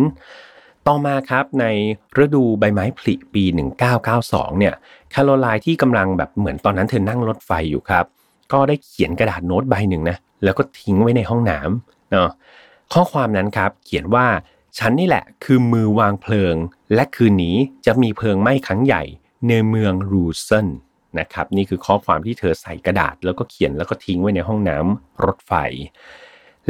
[0.87, 1.64] ต่อมาครับใน
[2.22, 3.44] ฤดูใบไม้ผลิปี
[4.02, 4.74] 1992 เนี่ย
[5.14, 8.05] คาโรไลน์ที่กำลังแบบเหมือนตอนนั้นเธอนั่งรถไฟอยู่ครับ
[8.52, 12.31] ก็ได้เขียนกระดาษโน้ตใบหนึ่งนะ แล้วก็ทิ้งไว้ในห้องน้ำเนาะ
[12.92, 14.26] ข้อความนั้นครับเขียนว่า
[14.78, 16.56] ฉันนี่แหละคือมือวางเพลิง
[16.94, 17.56] และคืนนี้
[17.87, 19.02] จะมีเพลิงไหม้ครั้งใหญ่
[19.48, 20.68] ในเมืองรูเซน
[21.18, 25.52] นะครับนี่คือข้อความที่เธอใส่กระดาษ แล้วก็เขียนแล้วก็ทิ้งไว้ในห้องน้ำรถไฟ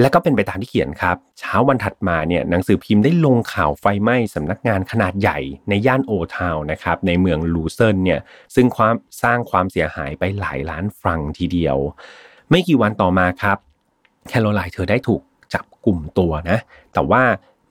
[0.01, 5.39] และก็เป็นไปตามที่เขียนครับ เช้าวันถัดมาเนี่ยหนังสือพิมพ์ได้ลงข่าวไฟไหม้สำนักงานขนาดใหญ่
[5.69, 8.21] ในย่านโอทาวนะครับในเมืองลูเซนเนี่ย
[8.55, 11.77] ซึ่งความสร้างความเสียหายไปหลายล้านฟรังทีเดียว
[12.51, 13.59] ไม่กี่วันต่อมาครับ
[14.29, 15.23] แคโรไลน์เธอได้ถูก
[15.55, 16.59] จับกลุ่มตัวนะ
[16.95, 17.23] แต่ว่า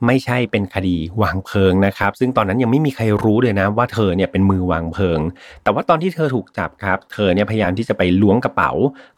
[0.06, 5.20] ไม่ใช่เป็นคดีวางเพลิงนะครับ ซึ่งตอนนั้นยังไม่มีใครรู้เลยนะว่าเธอเนี่ยเป็นมือวางเพลิง
[5.64, 8.72] แต่ว่าตอนที่เธอถูกจับครับ เธอเนี่ยพยายามที่จะไปล้วงกระเป๋า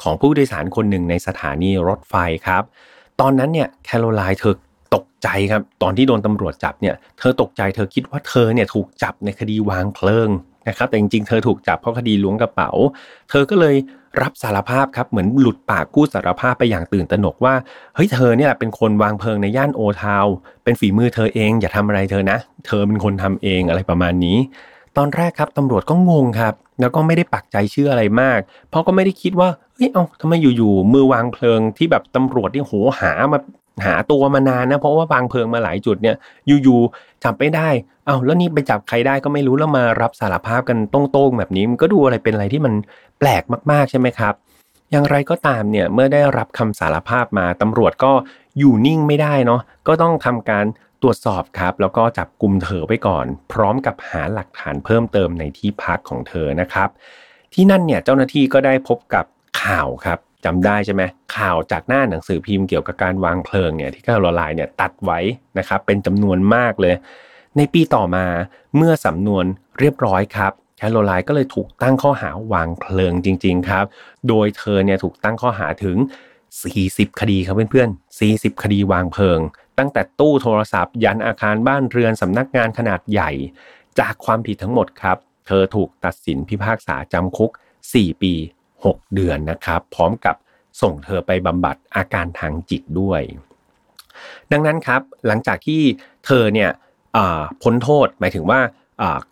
[0.04, 2.16] ของผู้โดยสารคนหนึ่งในสถานีรถไฟ
[2.48, 2.64] ครับ
[3.22, 4.56] ตอนนั้นเนี่ยแคโรไลน์เธอ
[4.96, 10.30] ตกใจครับ ตอนที่โดนตำรวจจับเนี่ยเธอตกใจเธอคิดว่าเธอเนี่ยถูกจับในคดีวางเพลิง
[10.68, 12.70] นะครับแต่จริงๆ เธอถูกจับเพราะคดีล้วงกระเป๋า
[13.30, 13.76] เธอก็เลย
[14.22, 17.54] รับสารภาพครับเหมือนหลุดปากกู้สารภาพไปอย่างตื่นตระหนกว่า
[17.96, 20.26] เฮ้ยเธอเนี่ยเป็นคนวางเพลิงในย่านโอทาว
[20.64, 24.38] เป็นฝีมือเธอเองอย่าทำอะไรเธอนะ เธอเป็นคนทำเองอะไรประมาณนี้
[24.98, 33.40] ตอนแรกครับตำรวจก็งงครับ แล้วก็ไม่ได้ปักใจเชื่ออะไรมาก เพราะก็ไม่ได้คิดว่าเฮ้ยเอาทำไมอยู่ๆมือวางเพลิงที่แบบตำรวจที่โหหามา
[33.86, 36.16] หาตัวมานานนะเพราะว่าวางเพลิงมาหลายจุดเนี่ย
[36.64, 37.70] อยู่ๆจับไม่ได้
[38.06, 42.74] เอา้าแล้วนี่ไปจับใครได้ก็ไม่รู้แล้วมารับสารภาพกันตรงๆแบบนี้มันก็ดูอะไรเป็นอะไรที่มัน
[43.20, 44.34] แปลกมากๆใช่ไหมครับ
[44.92, 48.14] อย่างไรก็ตามเนี่ยเมื่อได้รับคำสารภาพมาตำรวจก็
[48.60, 50.66] อยู่นิ่งไม่ได้เนาะก็ต้องทำการ
[51.02, 56.90] ตรวจสอบครับแล้วก็จับกลุ่มเธอไปก่อน พร้อมกับหาหลักฐานเพิ่มเติมในที่พักของเธอนะครับ
[57.54, 59.26] ที่นั่นเนี่ยเจ้าหน้าที่ก็ได้พบกับ
[59.62, 61.04] ข่าวครับ จำได้ใช่ไหม
[61.36, 65.20] ข่าวจากหน้าหนังสือพิมพ์เกี่ยวกับการวางเพลิงเนี่ยที่แคโรไลน์เนี่ยตัดไว้
[65.58, 66.96] นะครับเป็นจำนวนมากเลย
[67.58, 68.26] ในปีต่อมา
[68.78, 69.46] เมื่อสำนวน
[69.80, 73.86] เรียบร้อยครับแคโรไลน์ก็เลยถูกตั้งข้อหาวางเพลิงจริง ๆครับ
[74.28, 75.98] โดยเธอเนี่ยถูกตั้งข้อหาถึง
[76.60, 79.40] 40 คดีครับเพื่อนๆ 40 คดีวางเพลิง
[79.78, 83.32] ตั้งแต่ตู้โทรศัพท์ ยันอาคารบ้านเรือนสำนักงานขนาดใหญ่
[84.00, 87.52] จากความผิดทั้งหมดครับ เธอถูกตัดสินพิพากษาจำคุก
[87.86, 88.34] 4 ปี
[88.86, 90.36] 6 เดือนนะครับ พร้อมกับ
[90.82, 93.22] ส่งเธอไปบำบัดอาการทางจิตด้วย
[94.52, 95.82] ดังนั้นครับหลังจากที่
[96.26, 96.70] เธอเนี่ย
[97.64, 98.60] พ้นโทษหมายถึงว่า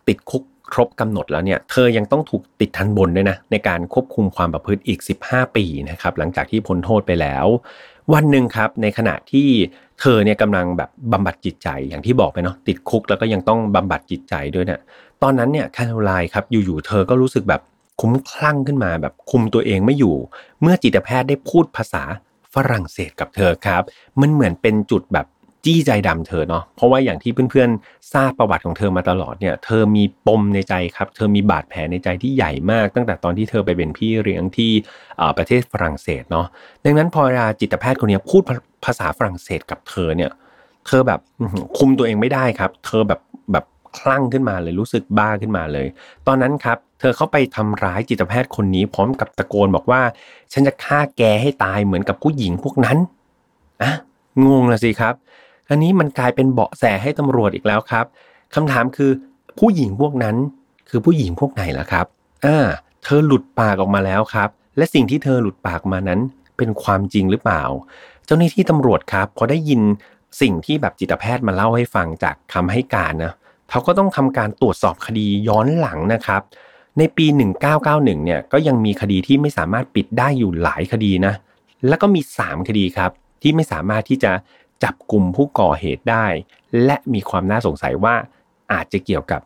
[0.08, 7.46] ติดคุกครบกำหนดแล้วเนี่ยเธอยังต้องถูกติดทันบนด้วยนะในการควบคุมความประพฤติอีก 15 ปีนะครับหลังจากที่พ้นโทษไปแล้ว
[8.14, 9.48] วันหนึ่งครับในขณะที่
[10.00, 14.80] เธอเนี่ยกำลังแบบบำบัดจิตใจอย่างที่บอกไปเนาะติดคุกแล้วก็ยังต้องบำบัดจิตใจด้วยเนะี่ย
[15.22, 17.60] ตอนนั้นเนี่ยแคโรไลน์ครับอยู่ๆเธอก็รู้สึกแบบ
[18.00, 20.16] คุ้มคลั่งขึ้นมาแบบคุมตัวเองไม่อยู่
[20.62, 22.02] เมื่อจิตแพทย์ได้พูดภาษา
[22.54, 23.82] ฝรั่งเศสกับเธอครับ
[24.20, 25.26] มันเหมือนเป็นจุดแบบ
[25.64, 34.72] จี้ใจดำเธอเนาะเพราะว่าอย่างที่เพื่อนๆ ทราบประวัติของเธอมาตลอดเนี่ย เธอมีปมในใจครับ เธอมีบาดแผลในใจที่ใหญ่มากตั้งแต่ตอนที่เธอไปเป็นพี่เลี้ยงที่
[35.36, 36.46] ประเทศฝรั่งเศสเนาะ
[36.84, 38.42] ดังนั้นพอาจิตแพทย์คนนี้พูด
[38.84, 40.30] ภาษาฝรั่งเศสกับเธอเนี่ย
[40.86, 41.20] เธอแบบ
[41.78, 43.20] คุมตัวเองไม่ได้ครับ เธอแบบ
[43.98, 45.86] คลั่งขึ้นมาเลยรู้สึกบ้าขึ้นมาเลย
[46.26, 50.02] ตอนนั้นครับ เธอเข้าไปทำร้ายจิตแพทย์คนนี้พร้อมกับตะโกนบอกว่า
[50.52, 52.98] ฉันจะฆ่าแกให้ตายเหมือนกับผู้หญิงพวกนั้น
[53.82, 53.92] อะ
[54.46, 55.14] งงละสิครับ
[55.70, 58.04] อันนี้มันกลายเป็นเบาะแสให้ตำรวจอีกแล้วครับ
[58.54, 59.10] คำถามคือ
[59.58, 60.36] ผู้หญิงพวกนั้น
[60.88, 62.06] คือผู้หญิงพวกไหนล่ะครับ
[62.44, 62.66] อ่า
[63.04, 66.20] เธอหลุดปากออกมาแล้วครับ และสิ่งที่เธอหลุดปากมานั้น
[66.56, 67.62] เป็นความจริงหรือเปล่า
[68.26, 69.80] เจ้าหน้าที่ตำรวจครับพอได้ยิน
[70.40, 73.32] สิ่งที่แบบจิตแพทย์มาเล่าให้ฟังจากคำให้การนะ
[73.72, 76.42] เขาก็ต้องทำการตรวจสอบคดีย้อนหลังนะครับ
[76.98, 77.26] ในปี
[77.70, 81.34] 1991 เนี่ยก็ยังมีคดีที่ไม่สามารถปิดได้อยู่หลายคดีนะ
[81.88, 83.10] แล้วก็มี 3 คดีครับ
[83.42, 84.32] ที่ไม่สามารถที่จะ
[84.82, 86.26] จับกลุ่มผู้ก่อเหตุได้
[86.84, 88.14] และมีความน่าสงสัยว่า
[88.72, 89.40] อาจจะเกี่ยวกับ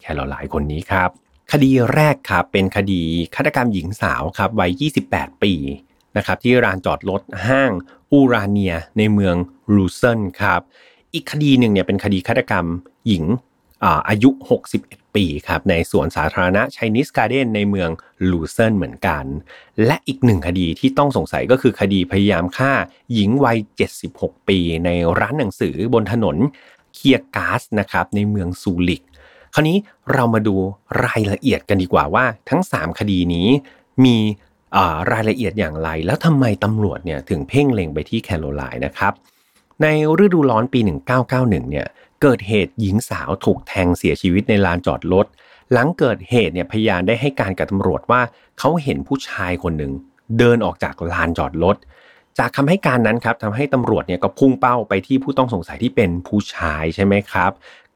[0.00, 1.08] แคโรไลน์คนนี้ครับ
[1.52, 3.02] คดีแรกครับเป็นคดี
[3.34, 5.52] ฆาตกรรมหญิงสาวครับวัย 28 ปี
[6.16, 7.72] นะครับที่ร้านจอดรถห้าง
[8.12, 9.36] อูราเนียในเมือง
[9.74, 10.60] รูเซนครับ
[11.14, 12.64] อีกคดีหนึ่งเนี่ยเป็นคดีฆาตกรรม
[13.08, 13.24] หญิง
[14.08, 14.30] อายุ
[14.72, 17.90] 61 ปีครับในสวนสาธารณะไชนีสการ์เดนในเมือง
[18.30, 19.24] ลูเซินเหมือนกัน
[19.86, 22.72] และอีกหนึ่งคดีที่ต้องสงสัยก็คือคดีพยายามฆ่า
[23.14, 23.58] หญิงวัย
[24.02, 26.36] 76 ปี ในร้านหนังสือบนถนน
[26.94, 29.02] เคียกาสนะครับในเมืองซูริก
[29.54, 29.78] คราวนี้
[30.12, 30.56] เรามาดู
[31.04, 33.48] รายละเอียดกันดีกว่าว่าทั้ง 3 คดีนี้
[34.04, 34.16] มี
[35.12, 39.12] รายละเอียดอย่างไร แล้วทำไมตำรวจเนี่ยถึงเพ่งเล็งไปที่แคโรไลน์นะครับ
[39.82, 39.86] ใน
[40.24, 40.80] ฤดูร้อนปี
[41.24, 41.86] 1991 เนี่ย
[42.22, 45.26] เกิดเหตุหญิงสาวถูกแทงเสียชีวิตในลานจอดรถ
[45.72, 48.20] หลังเกิดเหตุเนี่ยพยานได้ให้การกับตำรวจว่า
[48.58, 49.92] เขาเห็นผู้ชายคนหนึ่ง
[50.38, 51.76] เดินออกจากลานจอดรถ
[52.38, 57.50] จากคำให้การนั้นครับทำให้ตำรวจเนี่ยก็พุ่งเป้าไปที่ผู้ต้องสงสัยที่เป็นผู้ชายใช่ไหมครับ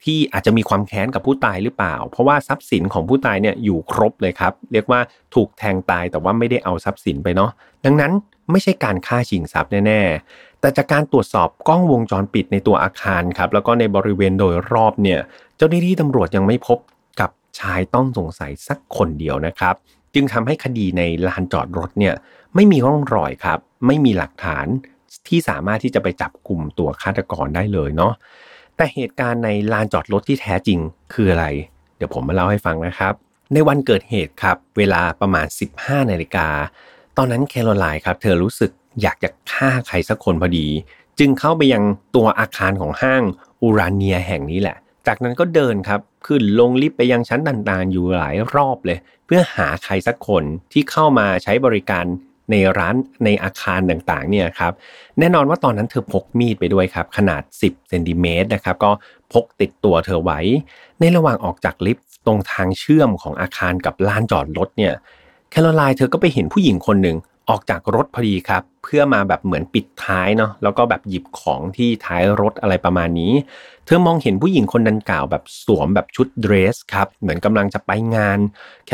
[0.04, 5.00] ที่อาจจะมีความแค้นกับผู้ตายหรือเปล่า เพราะว่าทรัพย์สินของผู้ตายเนี่ยอยู่ครบเลยครับ เรียกว่า
[5.34, 7.50] ถูกแทงตายแต่ว่าไม่ได้เอาทรัพย์สินไปเนาะ
[7.84, 8.12] ดังนั้น
[8.50, 10.00] ไม่ใช่การฆ่าชิงทรัพย์แน่
[10.64, 15.20] แต่จากการตรวจสอบกล้องวงจรปิดในตัวอาคารครับแล้วก็ในบริเวณโดยรอบเนี่ย
[15.57, 16.79] เจ้าหน้าที่ตำรวจยังไม่พบ
[17.20, 19.74] กับชายต้องสงสัยสักคนเดียวนะครับ
[20.14, 22.14] จึงทำให้คดีในลานจอดรถเนี่ย
[22.55, 24.66] ไม่มีร่องรอยครับ ไม่มีหลักฐาน
[25.29, 28.12] ที่สามารถที่จะไปจับกลุ่มตัวฆาตกรได้เลยเนาะ
[28.77, 30.79] แต่เหตุการณ์ในลานจอดรถที่แท้จริง
[31.12, 31.46] คืออะไร
[31.96, 33.14] เดี๋ยวผมมาเล่าให้ฟังนะครับ
[33.53, 35.46] ในวันเกิดเหตุครับ เวลาประมาณ
[35.79, 36.48] 15นาฬิกา
[37.16, 38.70] ตอนนั้นแคโรไลน์ครับ เธอรู้สึก
[39.02, 40.66] อยากจะฆ่าใครสักคนพอดี
[41.18, 41.83] จึงเข้าไปยัง
[42.16, 43.22] ตัวอาคารของห้าง
[43.62, 44.76] อูราเนียแห่งนี้แหละ
[45.07, 52.04] จากนั้นก็เดินครับขึ้นลงลิฟต์ไปยังชั้นต่างๆ อยู่หลายรอบเลย เพื่อหาใครสักคนที่เข้ามาใช้บริการ
[52.50, 54.72] ในร้านในอาคารต่างๆเนี่ยครับ
[55.18, 58.90] แน่นอนว่าตอนนั้นเธอพกมีดไปด้วยครับขนาด 10เซนติเมตรนะครับก็
[59.33, 60.40] พกติดตัวเธอไว้
[61.00, 64.92] ในระหว่างออกจากลิฟต์ตรงทางเชื่อมของอาคารกับลานจอดรถเนี่ย
[65.50, 67.16] แคโรไลน์เธอก็ไปเห็นผู้หญิงคนหนึ่ง
[67.48, 73.33] ออกจากรถพอดีครับ เพื่อมาแบบเหมือนปิดท้ายเนาะแล้วก็แบบหยิบของที่ท้ายรถอะไรประมาณนี้
[73.87, 78.38] เธอมองเห็นผู้หญิงคนดังกล่าวแบบสวมแบบชุดเดรสครับ เหมือนกำลังจะไปงาน
[78.87, 78.88] แ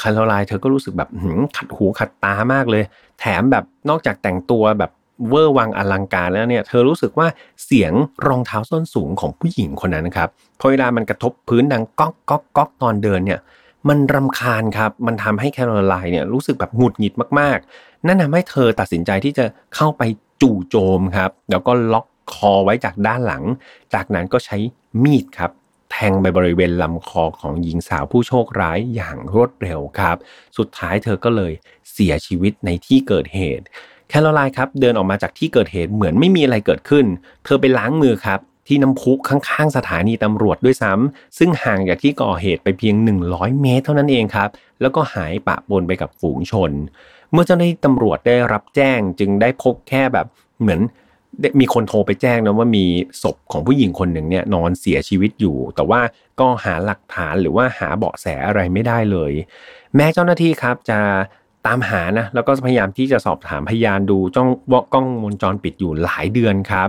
[0.00, 1.10] คโรไลน์เธอก็รู้สึกแบบ
[1.56, 2.84] ขัดหูขัดตามากเลย
[3.20, 4.90] แถมแบบนอกจากแต่งตัวแบบ
[5.28, 7.26] เวอร์วังอลังการแล้วเนี่ย เธอรู้สึกว่า
[7.64, 7.92] เสียง
[8.26, 10.28] รองเท้าส้นสูงของผู้หญิงคนนั้นครับ
[10.60, 13.40] พอเวลามันกระทบพื้นดังก๊อกก๊อกก๊อกตอนเดินเนี่ย
[13.88, 17.58] มันรำคาญครับ มันทำให้แคโรไลน์เนี่ยรู้สึกแบบหงุดหงิดมาก
[18.06, 20.02] นั่นทำให้เธอตัดสินใจที่จะเข้าไป
[20.42, 23.44] จู่โจมครับ แล้วก็ล็อกคอไว้จากด้านหลัง
[23.94, 24.56] จากนั้นก็ใช้
[25.02, 25.50] มีดครับ
[25.90, 30.16] แทงไปบริเวณลำคอของหญิงสาวผู้โชคร้ายอย่างรวดเร็วครับ
[30.58, 31.52] สุดท้ายเธอก็เลย
[31.92, 33.64] เสียชีวิตในที่เกิดเหตุ
[34.08, 37.06] แคโรไลน์ครับเดินออกมาจากที่เกิดเหตุเหมือนไม่มีอะไรเกิดขึ้น
[37.44, 42.94] เธอไปล้างมือครับที่น้ำพุข้างๆ สถานีตำรวจด้วยซ้ำซึ่งห่างจากที่ก่อเหตุไปเพียง
[43.28, 44.48] 100 เมตรเท่านั้นเองครับ
[44.80, 46.72] แล้วก็หายปะปนไปกับฝูงชน
[47.32, 50.26] เมื่อเจ้าหน้าที่ตำรวจได้รับแจ้งจึงได้พบแค่แบบ
[50.60, 50.80] เหมือน
[51.60, 52.84] มีคนโทรไปแจ้งนะว่ามี
[53.22, 56.00] ศพของผู้หญิงคนหนึ่งเนี่ยนอนเสียชีวิตอยู่ แต่ว่า
[56.40, 59.32] ก็หาหลักฐานหรือว่าหาเบาะแสอะไรไม่ได้เลย
[59.96, 60.98] แม้เจ้าหน้าที่ครับจะ
[61.66, 66.88] ตามหานะแล้วก็พยายามที่จะสอบถามพยานดูจ้องวกล้องวงจรปิดอยู่หลายเดือนครับ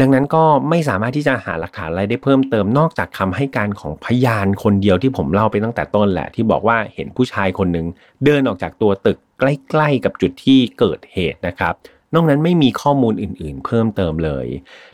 [0.00, 7.86] ดังนั้นก็ไม่สามารถที่จะหาหลักฐานอะไรได้เพิ่มเติมนอกจากคำให้การของพยานคนเดียวที่ผมเล่าไปตั้งแต่ต้นแหละ ที่บอกว่าเห็นผู้ชายคนหนึ่ง
[8.24, 11.74] เดินออกจากตัวตึกใกล้ๆกับจุดที่เกิดเหตุนะครับ
[12.14, 14.46] นอกนั้นไม่มีข้อมูลอื่นๆ เพิ่มเติมเลย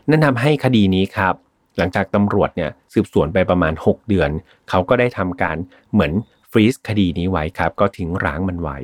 [0.08, 1.34] นั่นทำให้คดีนี้ครับ
[1.78, 4.30] หลังจากตำรวจเนี่ยสืบสวนไปประมาณ 6 เดือน
[4.68, 5.56] เขาก็ได้ทำการ
[5.92, 6.12] เหมือน
[6.50, 8.78] freeze คดีนี้ไว้ครับ ก็ทิ้งร้างมันไว้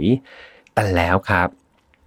[0.74, 1.48] แต่แล้วครับ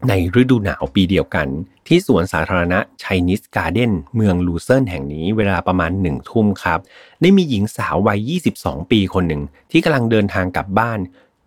[0.08, 1.48] ในฤดูหนาวปีเดียวกัน
[1.88, 6.80] ที่สวนสาธารณะ Chinese Garden เมืองลูเซิร์นแห่งนี้เวลาประมาณหนึ่งทุ่มครับ
[7.22, 11.00] ได้มีหญิงสาววัย 22 ปีคนหนึ่ง ที่กำลังเดินทางกลับบ้าน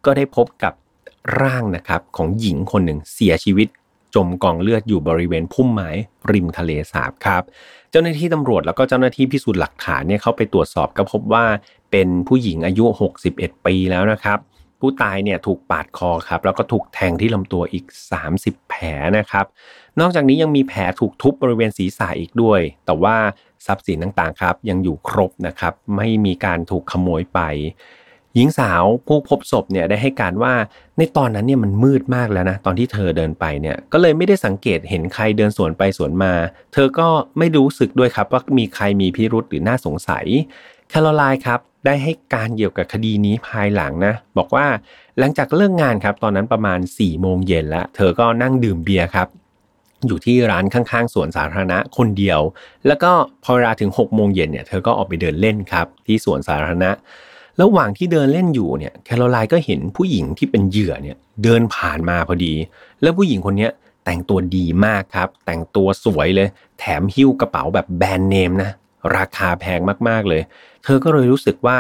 [0.04, 0.72] ก็ได้พบกับ
[1.40, 3.68] ร่างนะครับของหญิงคนหนึ่งเสียชีวิต
[4.14, 5.90] จมกองเลือดอยู่บริเวณพุ่มไม้
[6.30, 7.42] ริมทะเลสาบครับ
[7.90, 11.44] เจ้าหน้าที่ตำรวจแล้วก็เจ้าหน้าที่พิสูจน์หลักฐานเนี่ยเข้าไปตรวจสอบก็พบว่า
[11.90, 12.84] เป็นผู้หญิงอายุ
[13.26, 14.38] 61 ปีแล้วนะครับ
[14.81, 17.85] ผู้ตายเนี่ยถูกปาดคอครับแล้วก็ถูกแทงที่ลำตัวอีก
[18.27, 18.85] 30 แผล
[19.19, 19.47] นะครับ
[20.01, 23.16] นอกจากนี้ยังมีแผลถูกทุบบริเวณศีรษะอีกด้วย แต่ว่า
[23.66, 27.40] ทรัพย์สินต่างๆครับ ยังอยู่ครบนะครับ ไม่มีการถูกขโมยไป
[28.35, 30.55] หญิงสาวผู้พบศพเนี่ยได้ให้การว่า
[30.99, 36.33] ในตอนนั้นเนี่ยมันมืดมากแล้วนะตอนที่เธอเดินไปเนี่ยก็เลยไม่ได้สังเกตเห็นใครเดินสวนไปสวนมา
[36.73, 40.27] เธอก็ไม่รู้สึกด้วยครับว่ามีใครมีพิรุษหรือน่าสงสัย
[40.90, 44.66] แคโรไลน์ครับ ได้ให้การเกี่ยวกับคดีนี้ภายหลังนะ บอกว่า
[45.19, 49.29] หลังจากเลิกงานครับ ตอนนั้นประมาณ4ี่โมงเย็นแล้ว เธอก็นั่งดื่มเบียร์ครับ
[50.07, 52.40] อยู่ที่ร้านข้างๆสวนสาธารณะคนเดียว
[52.87, 53.11] แล้วก็
[53.45, 56.90] พอเวลาถึง6กโมงเย็นเนี่ยเธอก็ออกไปเดินเล่นครับ ที่สวนสาธารณะ
[57.61, 62.55] ระหว่างที่เดินเล่นอยู่เนี่ยแคโรไลน์ก็เห็นผู้หญิงที่เป็นเหยื่อเนี่ยเดินผ่านมาพอดี
[63.03, 63.69] แล้วผู้หญิงคนนี้
[64.05, 68.71] แต่งตัวดีมากครับ แต่งตัวสวยเลย แถมหิ้วกระเป๋าแบบแบรนด์เนมนะ
[69.16, 70.42] ราคาแพงมากๆเลย
[70.84, 71.76] เธอก็เลยรู้สึกว่า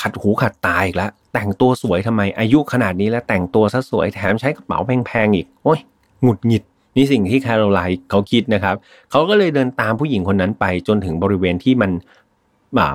[0.00, 5.80] ขัดหูขัดตาอีกแล้วแต่งตัวสวยทำไมอายุขนาดนี้แล้วแต่งตัวซะสวยแถมใช้กระเป๋าแพงๆอีกโอ้ย
[6.22, 6.62] หงุดหงิด
[6.96, 8.74] นี่สิ่งที่แคโรไลน์เขาคิดนะครับ
[9.10, 11.90] เขาก็เลยเดินตามผู้หญิงคนนั้นไปจนถึงบริเวณที่มัน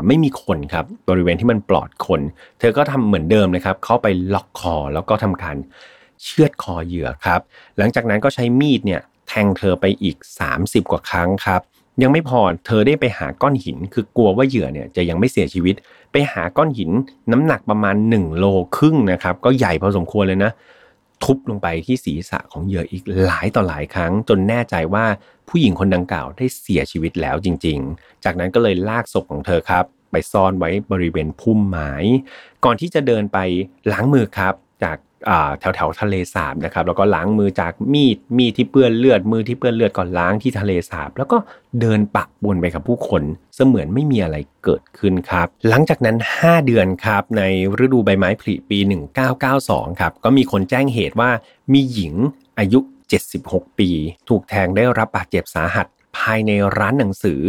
[0.07, 2.21] ไม่มีคนครับบริเวณที่มันปลอดคน
[2.60, 5.55] เธอก็ทำเหมือนเดิมนะครับ เข้าไปล็อกคอแล้วก็ทำการ
[6.23, 7.39] เชือดคอเหยื่อครับ
[7.77, 10.17] หลังจากนั้นก็ใช้มีดเนี่ยแทงเธอไปอีก
[10.53, 11.62] 30 กว่าครั้งครับ
[12.01, 15.75] ยังไม่พอเธอได้ไปหาก้อนหิน คือกลัวว่าเหยื่อเนี่ยจะยังไม่เสียชีวิต
[16.12, 16.91] ไปหาก้อนหิน
[17.32, 18.45] น้ำหนักประมาณ1โล
[18.77, 20.51] ครึ่งนะครับ ก็ใหญ่พอสมควรเลยนะ
[21.23, 25.06] ทุบลงไปที่ศีรษะของเหยื่ออีกหลายต่อหลายครั้ง จนแน่ใจว่า
[25.49, 31.93] ผู้หญิงคนดังกล่าวได้เสียชีวิตแล้วจริง ๆ จากนั้นก็เลยลากศพของเธอครับ ไปซ่อนไว้บริเวณพุ่มไม้
[32.65, 33.38] ก่อนที่จะเดินไป
[33.91, 34.97] ล้างมือครับ จาก
[35.60, 41.38] แถวแถวทะเลสาบนะครับแล้วก็ล้างมือจากมีดมีดที่เปื้อนเลือดมือที่เปื้อนเลือดก่อนล้างที่ทะเลสาบ แล้วก็
[41.81, 43.23] เดินปะบนไปกับผู้คน
[43.55, 47.43] เสมือนไม่มีอะไรเกิดขึ้นครับ หลังจากนั้น 5 เดือนครับใน
[47.84, 48.79] ฤดูใบไม้ผลิปี
[49.39, 51.29] 1992ครับก็มีคนแจ้งเหตุว่า
[51.73, 52.13] มีหญิง
[52.60, 52.79] อายุ
[53.29, 53.89] 76 ปี
[54.29, 57.41] ถูกแทงได้รับบาดเจ็บสาหัสภายในร้านหนังสือ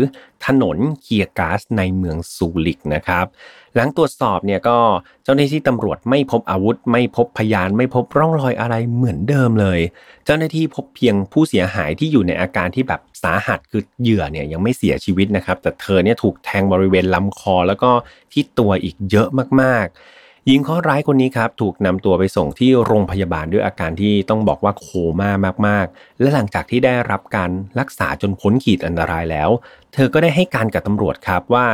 [0.46, 3.26] ถนนเคียกาสในเมืองซูริกนะครับ
[3.74, 4.78] หลังตรวจสอบเนี่ยก็
[5.24, 9.80] เจ้าหน้าที่ตำรวจไม่พบอาวุธ ไม่พบพยานไม่พบร่องรอยอะไรเหมือนเดิมเลย
[10.24, 17.90] เจ้าหน้าที่พบเพียงผู้เสียหายที่อยู่ในอาการที่แบบสาหัสคือเหยื่อเนี่ยยังไม่เสียชีวิตนะครับ แต่เธอเนี่ยถูกแทงบริเวณลำคอแล้วก็
[18.32, 19.28] ที่ตัวอีกเยอะ
[19.60, 24.86] มากๆ หญิงข้อร้ายคนนี้ครับถูกนำตัวไปส่งที่โรงพยาบาลด้วยอาการที่ต้องบอกว่าโค
[25.20, 25.30] ม่า
[25.66, 29.50] มากๆ และหลังจากที่ได้รับการรักษาจนพ้นขีดอันตรายแล้ว
[29.92, 31.66] เธอก็ได้ให้การกับตำรวจครับว่า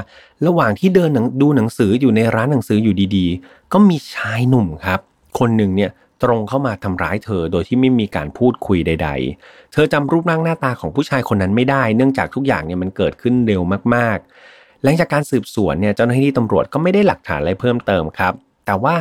[0.46, 1.10] ระหว่างที่เดิน
[1.42, 5.00] ดูหนังสืออยู่ในร้านหนังสืออยู่ดีๆ ก็มีชายหนุ่มครับ
[5.38, 5.90] คนหนึ่งเนี่ย
[6.22, 9.08] ตรงเข้ามาทำร้ายเธอโดยที่ไม่มีการพูดคุยใด
[9.40, 13.62] ๆ เธอจำรูปร่างหน้าตาของผู้ชายคนนั้นไม่ได้ เนื่องจากทุกอย่างเนี่ยมันเกิดขึ้นเร็ว
[13.94, 18.34] มากๆ หลังจากการสืบสวนเนี่ยเจ้าหน้าที่ตำรวจก็ไม่ได้หลักฐานอะไรเพิ่มเติมครับ
[18.68, 18.94] แต่ว่า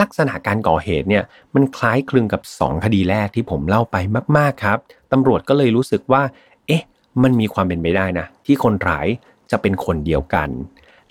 [0.00, 3.96] ลักษณะการก่อเหตุเนี่ยมันคล้ายคลึงกับ 2 คดีแรกที่ผมเล่าไป
[4.36, 4.78] มากๆครับ
[5.12, 6.22] ตำรวจก็เลยรู้สึกว่า
[6.66, 6.82] เอ๊ะ
[7.22, 9.08] มันมีความเป็นไปได้นะ ที่คนร้าย
[9.50, 10.48] จะเป็นคนเดียวกัน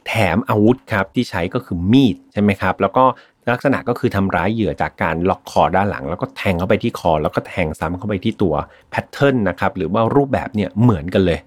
[0.07, 3.03] แถมอาวุธครับที่ใช้ก็คือมีดใช่ไหมครับ แล้วก็
[3.51, 8.55] ลักษณะก็คือทำร้ายเหยื่อจากการล็อกคอด้านหลัง แล้วก็แทงเข้าไปที่คอ แล้วก็แทงซ้ำเข้าไปที่ตัว
[8.89, 11.39] แพทเทิร์นนะครับหรือว่ารูปแบบเนี่ยเหมือนกันเลย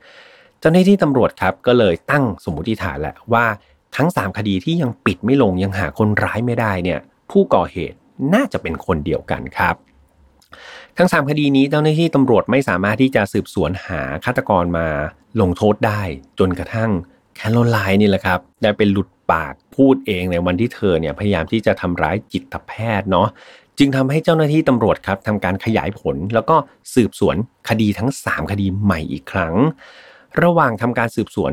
[0.61, 3.45] เจ้าหน้าที่ตำรวจครับก็เลยตั้งสมมติฐานแหละว่า
[3.97, 7.01] ทั้ง 3 คดีที่ยังปิดไม่ลงยังหาคนร้ายไม่ได้เนี่ย
[7.31, 7.97] ผู้ก่อเหตุ
[8.35, 9.75] น่าจะเป็นคนเดียวกันครับ
[10.99, 14.87] ทั้ง 3 คดีนี้เจ้าหน้าที่ตำรวจไม่สามารถที่จะสืบสวนหาฆาตกรมา
[15.41, 16.03] ลงโทษได้
[16.39, 16.91] จนกระทั่ง
[17.37, 23.29] แคโรไลน์นี่แหละครับ ได้เป็นหลุดปากพูดเองในวันที่เธอเนี่ยพยายามที่จะทำร้ายจิตแพทย์เนาะ
[23.79, 26.57] จึงทำให้เจ้าหน้าที่ตำรวจครับทำการขยายผล แล้วก็
[26.95, 27.37] สืบสวน
[27.69, 29.55] คดีทั้ง 3 คดีใหม่อีกครั้ง
[30.43, 31.53] ระหว่างทำการสืบสวน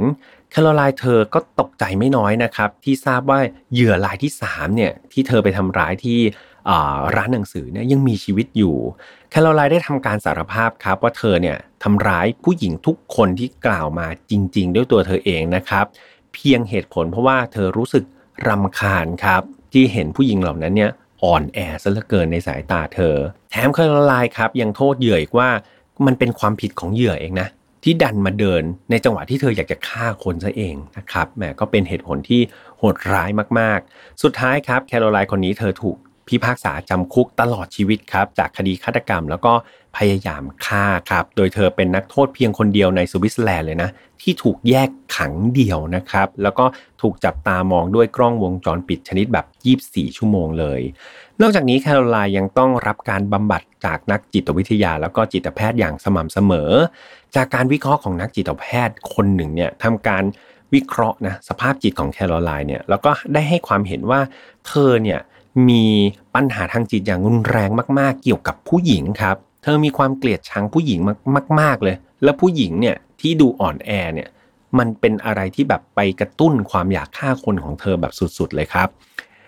[0.52, 3.40] แคโรไลน์เธอก็ตกใจไม่น้อยนะครับ ที่ทราบว่า
[3.74, 6.20] เหยื่อรายที่3เนี่ยที่เธอไปทำร้ายที่
[7.16, 8.76] ร้านหนังสือเนี่ยยังมีชีวิตอยู่
[9.30, 15.86] แคโรไลน์ได้ทำการสารภาพครับว่าเธอเนี่ยทำร้ายผู้หญิงทุกคนที่กล่าวมาจริง ๆ ด้วยตัวเธอเองนะครับ
[16.34, 18.04] เพียงเหตุผลเพราะว่าเธอรู้สึก
[18.48, 19.42] รำคาญครับ
[19.74, 20.92] ที่เห็นผู้หญิงเหล่านั้นเนี่ย
[21.24, 23.16] อ่อนแอซะเหลือเกินในสายตาเธอ
[23.52, 25.50] แถมแคโรไลน์ครับยังโทษเหยื่ออีกว่า
[26.06, 27.48] มันเป็นความผิดของเหยื่อเองนะ
[27.90, 32.42] ที่ดันมาเดินในจังหวะที่เธออยากจะฆ่าคนซะเองนะครับแหมก็เป็นเหตุผลที่
[32.78, 35.98] โหดร้ายมากๆ สุดท้ายครับแคโรไลน์คนนี้เธอถูก
[36.28, 39.54] พิพากษาจำคุกตลอดชีวิตครับ จากคดีฆาตกรรมแล้วก็
[39.98, 43.90] พยายามฆ่าครับ โดยเธอเป็นนักโทษเพียงคนเดียวในสวิตเซอร์แลนด์เลยนะ
[44.22, 46.66] ที่ถูกแยกขังเดี่ยวนะครับ แล้วก็
[47.02, 49.46] ถูกจับตามองด้วยกล้องวงจรปิดชนิดแบบ
[49.84, 50.82] 24 ชั่วโมงเลย
[51.42, 56.72] นอกจากนี้แคโรไลน์ยังต้องรับการบำบัดจากนักจิตวิทยา แล้วก็จิตแพทย์อย่างสม่ำเสมอ
[57.36, 60.24] จากการวิเคราะห์ของนักจิตแพทย์คนหนึ่งเนี่ยทำการ
[60.74, 64.20] วิเคราะห์นะสภาพจิตของแคโรไลน์เนี่ยแล้วก็ได้ให้ความเห็นว่า
[64.68, 65.20] เธอเนี่ย
[65.70, 65.86] มี
[66.36, 67.70] ปัญหาทางจิตอย่างรุนแรง
[68.00, 71.00] มาก ๆ เกี่ยวกับผู้หญิงครับ เธอมีความเกลียดชังผู้หญิง
[71.60, 74.30] มาก ๆ เลย แล้วผู้หญิงเนี่ยที่ดูอ่อนแอเนี่ย
[74.78, 78.90] มันเป็นอะไรที่แบบไปกระตุ้นความอยากฆ่าคนของเธอแบบสุด ๆ เลยครับ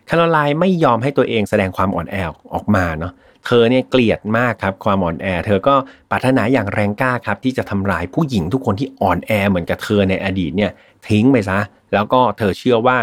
[0.10, 2.16] แคโรไลน์ไม่ยอมให้ตัวเองแสดงความอ่อนแอ
[2.54, 3.14] ออกมาเนาะ
[3.46, 5.76] เธอเนี่ยเกลียดมากครับความอ่อนแอ เธอก็
[6.12, 10.72] ปรารถนาอย่างแรงกล้าครับที่จะทำลายผู้หญิงทุกคนที่อ่อนแอเหมือนกับเธอในอดีตเนี่ย
[11.08, 11.60] ทิ้งไปซะ
[11.94, 12.98] แล้วก็เธอเชื่อว่า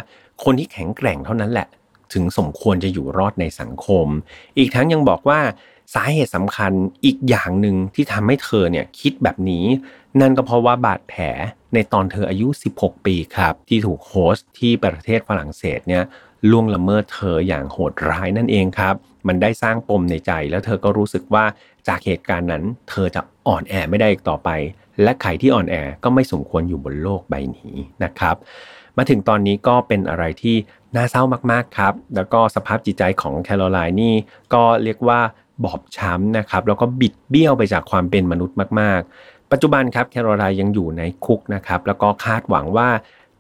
[0.45, 1.69] คนที่แข็งแกร่งเท่านั้นแหละ
[2.13, 4.07] ถึงสมควรจะอยู่รอดในสังคม
[4.59, 5.41] อีกทั้งยังบอกว่า
[5.95, 6.73] สาเหตุสำคัญ
[7.05, 9.65] อีกอย่างหนึ่งที่ทำให้เธอเนี่ยคิดแบบนี้
[10.21, 11.23] นั่นก็เพราะว่าบาดแผล
[11.75, 16.05] ในตอนเธออายุ 16 ปีครับ ที่ถูกโฮสต์ที่ประเทศฝรั่งเศสเนี่ย
[16.51, 18.95] ล่วงละเมิดเธออย่างโหดร้ายนั่นเองครับ
[19.29, 21.45] มันได้สร้างปมในใจ แล้วเธอก็รู้สึกว่า
[21.89, 24.51] จากเหตุการณ์นั้น เธอจะอ่อนแอไม่ได้อีกต่อไป
[25.03, 25.75] และใครที่อ่อนแอ
[26.05, 27.75] ก็ไม่สมควรอยู่บนโลกใบนี้
[28.05, 28.37] นะครับ
[28.97, 30.57] มาถึงตอนนี้ก็เป็นอะไรที่
[30.97, 31.23] น่าเศร้า
[31.53, 34.15] มากๆครับ แล้วก็สภาพจิตใจของแคโรไลน์นี่
[34.55, 35.21] ก็เรียกว่า
[35.65, 42.89] บอบช้ำนะครับ แล้วก็บิดเบี้ยวไปจากความเป็นมนุษย์มาก ๆ ปัจจุบันครับแคโรไลน์ยังอยู่ในคุกนะครับ แล้วก็คาดหวังว่า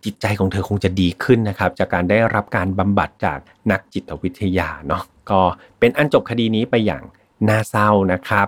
[0.06, 3.38] จิตใจของเธอคงจะดีขึ้นนะครับ จากการได้รับการบำบัดจาก
[3.70, 5.40] นักจิตวิทยาเนาะก็
[5.78, 7.02] เป็นอันจบคดีนี้ไปอย่าง
[7.48, 8.46] น่าเศร้านะครับ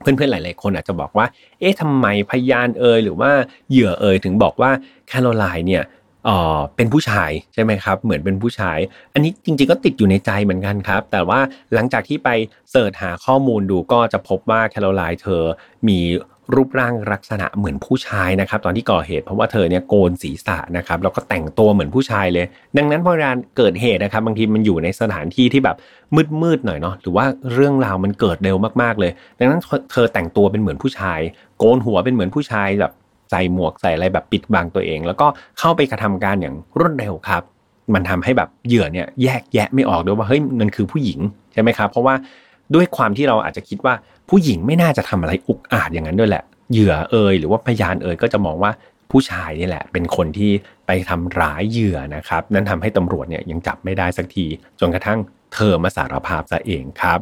[0.00, 1.26] เพื่อนๆ หลาย ๆ คนอาจจะบอกว่า
[1.60, 3.30] เอ๊ะทำไมพยานเอ่ยหรือว่า
[3.70, 4.70] เหยื่อเอ่ยถึงบอกว่า
[5.08, 5.82] แคโรไลน์เนี่ย
[6.26, 8.78] เออเป็นผู้ชายใช่ไหมครับ เหมือนเป็นผู้ชาย
[9.14, 11.40] อันนี้จริง ๆก็ติดอยู่ในใจเหมือนกันครับ แต่ว่า
[11.74, 12.28] หลังจากที่ไป
[12.70, 15.42] เสิร์ชหาข้อมูลดูก็จะพบว่าแคโรไลน์เธอ
[15.88, 16.00] มี
[16.54, 22.46] รูปร่างลักษณะเหมือนผู้ชายนะครับ ตอนที่ก่อเหตุเพราะว่าเธอเนี่ยโกนศีรษะนะครับแล้วก็แต่งตัวเหมือนผู้ชายเลย
[22.76, 25.76] ดังนั้นพอเวลาเกิดเหตุนะครับ บางทีมันอยู่ในสถานที่ที่แบบ
[26.42, 29.60] มืดๆหน่อยเนาะหรือว่าเรื่องราวมันเกิดเร็วมากๆเลย ดังนั้น
[29.92, 31.20] เธอแต่งตัวเป็นเหมือนผู้ชาย
[31.58, 32.92] โกนหัวเป็นเหมือนผู้ชายแบบ
[33.30, 35.26] ใส่หมวกใส่อะไรแบบปิดบังตัวเอง แล้วก็
[35.58, 37.42] เข้าไปกระทำการอย่างรวดเร็วครับ
[37.94, 41.18] มันทำให้แบบเหยื่อเนี่ยแยกแยะไม่ออกด้วยว่าเฮ้ยมันคือผู้หญิง
[41.52, 42.14] ใช่ไหมครับ เพราะว่า
[42.74, 43.94] ด้วยความที่เราอาจจะคิดว่า
[44.28, 48.70] ผู้หญิงไม่น่าจะทำอะไรอุกอาจอย่างนั้นด้วยแหละ เหยื่อเอยหรือว่าพยานเอยก็จะมองว่า
[49.10, 50.50] ผู้ชายนี่แหละ เป็นคนที่
[50.86, 54.46] ไปทำร้ายเหยื่อนะครับ นั่นทำให้ตำรวจเนี่ยยังจับไม่ได้สักที
[54.80, 55.18] จนกระทั่ง
[55.54, 57.18] เธอมาสารภาพซะเองครับ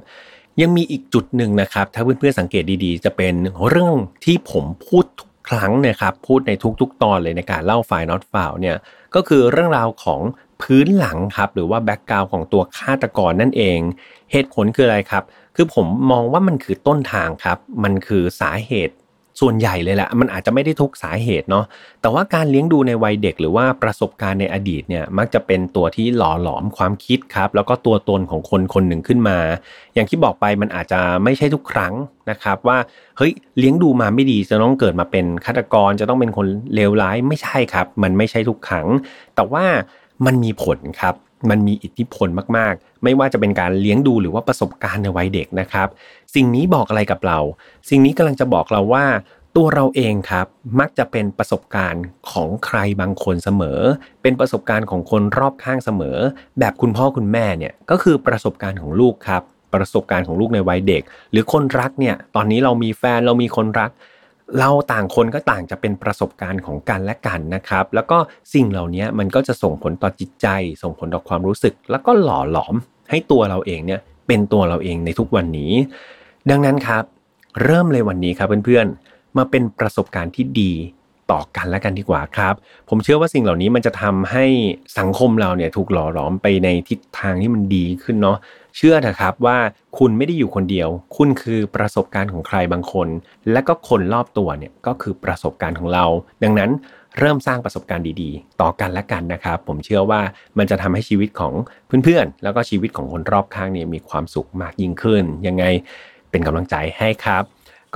[0.61, 3.35] ยังมีอีกจุดหนึ่งนะครับ ถ้าเพื่อนๆสังเกตดีๆ จะเป็น
[3.69, 3.95] เรื่อง
[4.25, 8.77] ที่ผมพูดทุก ครั้งนะครับพูดในทุกๆ ตอนเลยในการเล่าไฟล์ not f i l e เนี่ย
[9.15, 10.21] ก็คือเรื่องราวของ
[10.63, 13.79] พื้นหลังครับหรือว่าแบ็กกราวของตัวฆาตกรนั่นเอง
[14.33, 15.25] เหตุผลคืออะไรครับ
[15.57, 18.95] คือผมมองว่ามันคือต้นทางครับ มันคือสาเหตุ
[19.41, 21.65] ส่วนใหญ่เลยแหละมันอาจจะไม่ได้ทุกสาเหตุเนาะ
[22.01, 29.39] แต่ว่าการเลี้ยงดูในวัยเด็กหรือว่าประสบการณ์ในอดีตเนี่ยมักจะเป็นตัวที่หล่อหลอมความคิดครับ แล้วก็ตัวตนของคนคนหนึ่งขึ้นมา
[29.95, 31.95] อย่างที่บอกไปมันอาจจะไม่ใช่ทุกครั้ง
[32.31, 32.79] นะครับว่า
[33.17, 38.87] เฮ้ยเลี้ยงดูมาไม่ดีจะต้องเกิดมาเป็นฆาตกรจะต้องเป็นคนเลวร้ายไม่ใช่ครับ มันไม่ใช่ทุกครั้ง
[39.35, 39.65] แต่ว่า
[40.27, 41.15] มันมีผลครับ
[41.51, 45.89] มันมีอิทธิพลมากๆ ไม่ว่าจะเป็นการเลี้ยงดูหรือว่าประสบการณ์ในวัยเด็กนะครับ
[46.35, 47.39] สิ่งนี้บอกอะไรกับเรา
[47.89, 49.07] สิ่งนี้กำลังจะบอกเราว่า
[49.57, 50.47] ตัวเราเองครับ
[50.81, 53.81] มักจะเป็นประสบการณ์ของใครบางคนเสมอ
[54.23, 56.19] เป็นประสบการณ์ของคนรอบข้างเสมอ
[56.59, 59.43] แบบคุณพ่อคุณแม่เนี่ยก็คือประสบการณ์ของลูกครับ
[59.75, 63.91] ประสบการณ์ของลูกในวัยเด็ก หรือคนรักเนี่ยตอนนี้เรามีแฟนเรามีคนรัก
[64.59, 68.19] เราต่างคนก็ต่างจะเป็นประสบการณ์ของกันและกันนะครับ แล้วก็
[68.55, 70.47] สิ่งเหล่านี้มันก็จะส่งผลต่อจิตใจ
[70.83, 72.75] ส่งผลต่อความรู้สึก แล้วก็หล่อหลอม
[73.11, 75.73] ให้ตัวเราเองเนี่ยเป็นตัวเราเองในทุกวันนี้
[76.51, 77.05] ดังนั้นครับ
[77.63, 80.73] เริ่มเลยวันนี้ครับเพื่อนๆ มาเป็นประสบการณ์ที่ดี
[81.33, 82.55] ต่อกันและกันดีกว่าครับ
[82.89, 84.45] ผมเชื่อว่าสิ่งเหล่านี้มันจะทำให้
[84.99, 88.39] สังคมเราเนี่ยถูกหล่อหลอมไปในทิศทางที่มันดีขึ้นเนาะ
[88.77, 89.59] เชื่อเถอะครับว่า
[89.99, 93.09] คุณไม่ได้อยู่คนเดียว คุณคือประสบการณ์ของใครบางคน
[93.53, 96.05] และก็คนรอบตัวเนี่ยก็คือประสบการณ์ของเรา
[96.43, 96.71] ดังนั้น
[97.19, 100.21] เริ่มสร้างประสบการณ์ดีๆ ต่อกันและกันนะครับ ผมเชื่อว่า
[100.59, 101.53] มันจะทำให้ชีวิตของ
[102.05, 105.65] เพื่อนๆ แล้วก็ชีวิตของคนรอบข้างเนี่ยมีความสุขมากยิ่งขึ้น ยังไง
[106.31, 107.45] เป็นกำลังใจให้ครับ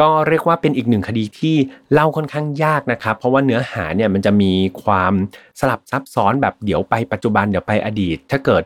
[0.00, 1.56] ก็เรียกว่าเป็นอีกหนึ่งคดีที่
[1.92, 4.52] เล่าค่อนข้างยากนะครับ เพราะว่าเนื้อหาเนี่ยมันจะมี
[4.84, 5.12] ความ
[5.60, 8.62] สลับซับซ้อนแบบเดี๋ยวไปปัจจุบันเดี๋ยวไปอดีต ถ้าเกิด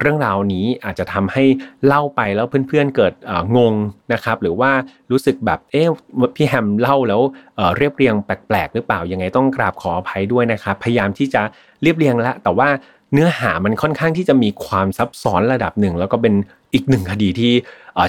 [0.00, 1.44] เรื่องราวนี้อาจจะทำให้
[1.86, 3.12] เล่าไปแล้วเพื่อนๆเกิด
[3.56, 3.74] งง
[4.12, 4.70] นะครับหรือว่า
[5.10, 5.88] รู้สึกแบบเอ๊ะ
[6.36, 7.20] พี่แฮมเล่าแล้ว
[7.76, 11.42] เรียบเรียงแปลกๆ หรือเปล่ายังไงต้องกราบขออภัยด้วยนะครับพยายามที่จะ
[11.82, 12.68] เรียบเรียงล้วแต่ว่า
[13.12, 16.34] เนื้อหามันค่อนข้างที่จะมีความซับซ้อนระดับหนึ่ง แล้วก็เป็น
[16.74, 17.52] อีกหนึ่งคดีที่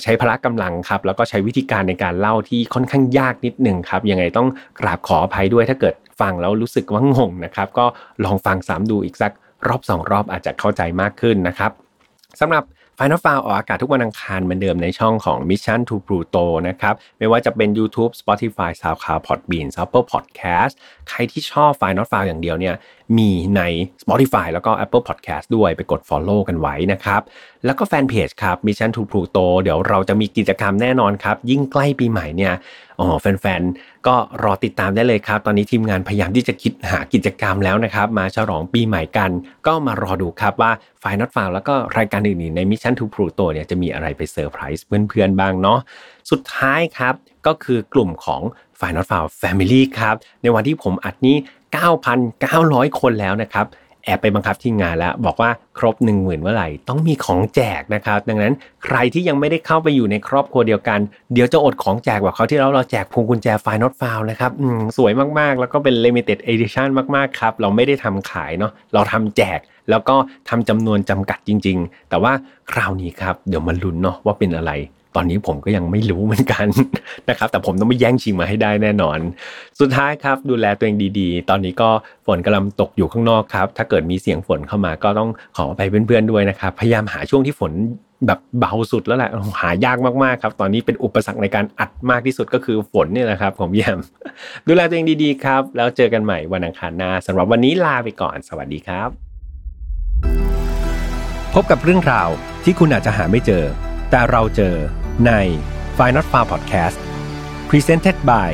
[0.04, 4.48] ใช้พละกำลังครับแล้วก็ใช้วิธีการในการเล่าที่ค่อนข้างยากนิดหนึ่งครับยังไงต้อง
[4.80, 7.86] กราบขออภัยด้วยถ้าเกิดฟังแล้วรู้สึกว่างงนะครับก็
[8.24, 9.32] ลองฟังซ้ำดูอีกสัก
[9.68, 11.72] รอบสองรอบอาจจะเข้าใจมากขึ้นนะครับ
[12.40, 12.64] สำหรับ
[13.00, 19.68] Final f i l e ออกอากาศทุกวันอังคารเหมือนเดิมในช่องของ Mission to Pluto นะครับ ไม่ว่าจะเป็น YouTube Spotify SoundCloud Podbean
[19.84, 20.74] Apple Podcast
[21.10, 22.76] ใครที่ชอบ Final f i l e อย่างเดียวเนี่ย
[23.18, 23.62] มีใน
[24.04, 27.22] Spotify แล้วก็ Apple Podcast ด้วยไปกด Follow กันไว้นะครับ
[27.66, 32.54] แล้วก็แฟนเพจครับ Mission to Pluto เดี๋ยวเราจะมีกิจกรรมแน่นอนครับ ยิ่งใกล้ปีใหม่เนี่ย
[33.00, 39.32] อ๋อแฟนๆ ก็รอติดตามได้เลยครับ ตอนนี้ทีมงานพยายามที่จะคิดหากิจกรรมแล้วนะครับ มาฉลองปีใหม่กัน
[39.68, 45.80] ก็มารอดูครับว่าไฟนอตฟาวแล้วก็รายการอื่นๆใน Mission to Pluto เนี่ยจะมีอะไรไปเซอร์ไพรส์เพื่อนๆบ้างเนาะ
[46.32, 47.14] สุดท้ายครับ
[47.48, 48.42] ก็คือกลุ่มของ
[48.80, 51.36] Final f i l e Family ครับ ในวันที่ผมอัดนี้
[52.18, 53.66] 9,900 คนแล้วนะครับ
[54.08, 58.54] แอบไปบังคับที่งานแล้ว บอกว่าครบ 1 0,000เมื่อไหร่ต้องมีของแจกนะครับ ดังนั้น
[58.86, 61.00] ใครที่ยังไม่ได้เข้าไปอยู่ในครอบครัวเดียวกัน
[61.34, 64.52] เดี๋ยวจะอดของแจกกว่าเขาที่เราเราแจกพวงกุญแจไฟนอตฟาวนะครับ
[64.98, 70.16] สวยมากๆ แล้วก็เป็น limited edition มากๆครับ เราไม่ได้ทำขายเนาะเราทำแจกแล้วก็
[70.50, 72.34] ทำจำนวนจำกัดจริง ๆ แต่ว่า
[72.72, 74.72] คราวนี้ครับเดี๋ยวมาลุ้นเนาะว่าเป็นอะไร
[75.18, 76.68] ตอนนี้ผมก็ยังไม่รู้เหมือนกัน
[77.30, 79.20] นะครับ แต่ผมต้องไปแย่งชิงมาให้ได้แน่นอน
[79.80, 81.90] สุดท้ายครับดูแลตัวเองดีๆ ตอนนี้ก็
[82.28, 87.72] ฝนกำลังตกอยู่ข้างนอกครับ ถ้าเกิดมีเสียงฝนเข้ามาก็ต้องขอไปเพื่อนๆด้วยนะครับ พยายามหาช่วงที่ฝน
[88.28, 89.30] แบบเบาสุดแล้วแหละ
[89.62, 94.00] หายากมากๆครับ ตอนนี้เป็นอุปสรรคในการอัดมากที่สุดก็คือฝนนี่แหละครับผมแยม
[94.68, 99.10] ดูแลตัวเองดีๆครับ แล้วเจอกันใหม่วันอังคารหน้าสำหรับวันนี้ลาไปก่อน สวัสดีครับ
[101.54, 102.30] พบกับเรื่องราว
[102.64, 103.66] ที่คุณอาจจะหาไม่เจอ
[104.12, 104.76] แต่เราเจอ
[105.26, 105.32] ใน
[105.98, 106.98] f i n a l f a r Podcast
[107.70, 108.52] Presented by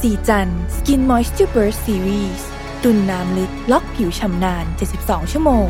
[0.00, 2.42] สีจัน Skin Moisture Burst Series
[2.82, 4.64] ตุนน้ำลึกล็อกผิวชำนาน
[4.98, 5.68] 72 ชั่วโมง